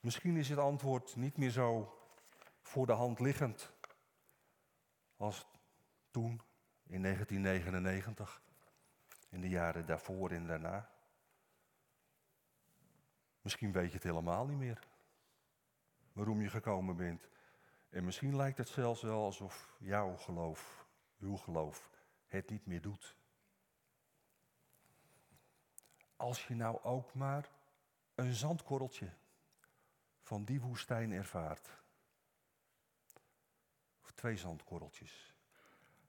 misschien 0.00 0.36
is 0.36 0.48
het 0.48 0.58
antwoord 0.58 1.16
niet 1.16 1.36
meer 1.36 1.50
zo 1.50 1.98
voor 2.62 2.86
de 2.86 2.92
hand 2.92 3.20
liggend 3.20 3.72
als 5.16 5.46
toen 6.10 6.40
in 6.86 7.02
1999, 7.02 8.42
in 9.28 9.40
de 9.40 9.48
jaren 9.48 9.86
daarvoor 9.86 10.30
en 10.30 10.46
daarna. 10.46 10.90
Misschien 13.40 13.72
weet 13.72 13.88
je 13.88 13.94
het 13.94 14.02
helemaal 14.02 14.46
niet 14.46 14.58
meer 14.58 14.86
waarom 16.12 16.40
je 16.40 16.50
gekomen 16.50 16.96
bent. 16.96 17.28
En 17.90 18.04
misschien 18.04 18.36
lijkt 18.36 18.58
het 18.58 18.68
zelfs 18.68 19.02
wel 19.02 19.24
alsof 19.24 19.76
jouw 19.78 20.16
geloof, 20.16 20.86
uw 21.18 21.36
geloof, 21.36 21.90
het 22.26 22.50
niet 22.50 22.66
meer 22.66 22.80
doet. 22.80 23.22
Als 26.16 26.46
je 26.46 26.54
nou 26.54 26.82
ook 26.82 27.14
maar 27.14 27.50
een 28.14 28.34
zandkorreltje 28.34 29.10
van 30.20 30.44
die 30.44 30.60
woestijn 30.60 31.12
ervaart. 31.12 31.68
Of 34.02 34.12
twee 34.12 34.36
zandkorreltjes. 34.36 35.34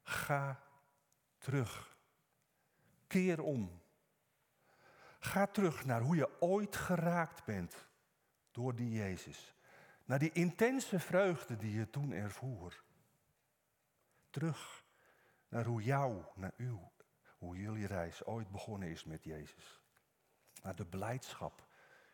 Ga 0.04 0.64
terug. 1.38 1.98
Keer 3.08 3.42
om. 3.42 3.82
Ga 5.20 5.46
terug 5.46 5.86
naar 5.86 6.02
hoe 6.02 6.16
je 6.16 6.42
ooit 6.42 6.76
geraakt 6.76 7.46
bent 7.46 7.86
door 8.52 8.76
die 8.76 8.92
Jezus. 8.92 9.56
Naar 10.06 10.20
die 10.20 10.32
intense 10.32 11.00
vreugde 11.00 11.58
die 11.58 11.72
je 11.72 11.90
toen 11.90 12.12
ervoer. 12.12 12.84
Terug 14.30 14.84
naar 15.48 15.66
hoe 15.66 15.82
jou, 15.84 16.24
naar 16.36 16.54
u, 16.58 16.78
hoe 17.38 17.58
jullie 17.58 17.88
reis 17.88 18.24
ooit 18.24 18.52
begonnen 18.52 18.90
is 18.90 19.04
met 19.04 19.24
Jezus. 19.24 19.85
Naar 20.66 20.76
de 20.76 20.86
blijdschap, 20.86 21.68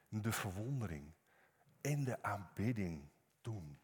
de 0.10 0.32
verwondering 0.32 1.12
en 1.82 2.04
de 2.04 2.24
aanbidding 2.24 3.10
toen. 3.42 3.80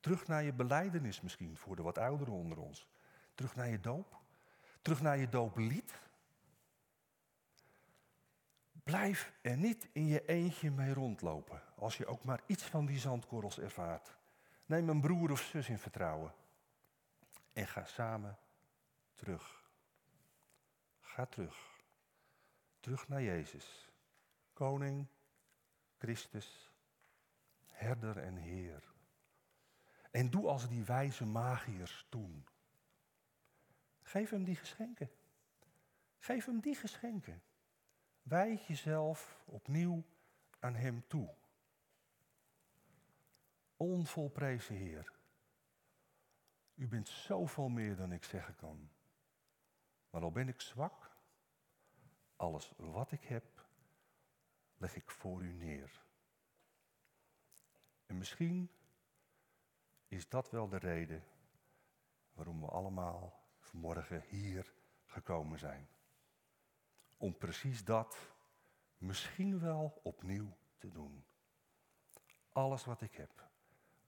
Terug 0.00 0.26
naar 0.26 0.42
je 0.42 0.52
beleidenis 0.52 1.20
misschien 1.20 1.56
voor 1.56 1.76
de 1.76 1.82
wat 1.82 1.98
ouderen 1.98 2.34
onder 2.34 2.58
ons. 2.58 2.86
Terug 3.34 3.56
naar 3.56 3.68
je 3.68 3.80
doop. 3.80 4.20
Terug 4.82 5.02
naar 5.02 5.16
je 5.16 5.28
dooplied. 5.28 5.94
Blijf 8.72 9.32
er 9.40 9.56
niet 9.56 9.88
in 9.92 10.06
je 10.06 10.24
eentje 10.24 10.70
mee 10.70 10.94
rondlopen 10.94 11.62
als 11.76 11.96
je 11.96 12.06
ook 12.06 12.24
maar 12.24 12.40
iets 12.46 12.64
van 12.64 12.86
die 12.86 12.98
zandkorrels 12.98 13.58
ervaart. 13.58 14.16
Neem 14.66 14.88
een 14.88 15.00
broer 15.00 15.30
of 15.30 15.40
zus 15.40 15.68
in 15.68 15.78
vertrouwen 15.78 16.34
en 17.52 17.66
ga 17.66 17.84
samen 17.84 18.38
terug. 19.14 19.62
Ga 21.00 21.26
terug. 21.26 21.73
Terug 22.84 23.08
naar 23.08 23.22
Jezus. 23.22 23.88
Koning, 24.52 25.06
Christus, 25.98 26.70
herder 27.66 28.18
en 28.18 28.36
Heer. 28.36 28.92
En 30.10 30.30
doe 30.30 30.48
als 30.48 30.68
die 30.68 30.84
wijze 30.84 31.26
magiërs 31.26 32.06
toen. 32.08 32.46
Geef 34.02 34.30
hem 34.30 34.44
die 34.44 34.56
geschenken. 34.56 35.10
Geef 36.18 36.44
hem 36.44 36.60
die 36.60 36.74
geschenken. 36.74 37.42
Wijd 38.22 38.66
jezelf 38.66 39.42
opnieuw 39.44 40.04
aan 40.58 40.74
hem 40.74 41.06
toe. 41.06 41.34
Onvolprezen 43.76 44.74
Heer. 44.74 45.12
U 46.74 46.88
bent 46.88 47.08
zoveel 47.08 47.68
meer 47.68 47.96
dan 47.96 48.12
ik 48.12 48.24
zeggen 48.24 48.56
kan. 48.56 48.90
Maar 50.10 50.22
al 50.22 50.32
ben 50.32 50.48
ik 50.48 50.60
zwak, 50.60 51.13
alles 52.36 52.72
wat 52.76 53.12
ik 53.12 53.24
heb, 53.24 53.66
leg 54.76 54.96
ik 54.96 55.10
voor 55.10 55.42
u 55.42 55.52
neer. 55.52 56.02
En 58.06 58.18
misschien 58.18 58.70
is 60.08 60.28
dat 60.28 60.50
wel 60.50 60.68
de 60.68 60.78
reden 60.78 61.24
waarom 62.32 62.60
we 62.60 62.66
allemaal 62.66 63.42
vanmorgen 63.58 64.22
hier 64.28 64.72
gekomen 65.06 65.58
zijn. 65.58 65.88
Om 67.16 67.38
precies 67.38 67.84
dat 67.84 68.18
misschien 68.98 69.60
wel 69.60 70.00
opnieuw 70.02 70.56
te 70.78 70.90
doen. 70.90 71.24
Alles 72.52 72.84
wat 72.84 73.00
ik 73.00 73.14
heb, 73.14 73.48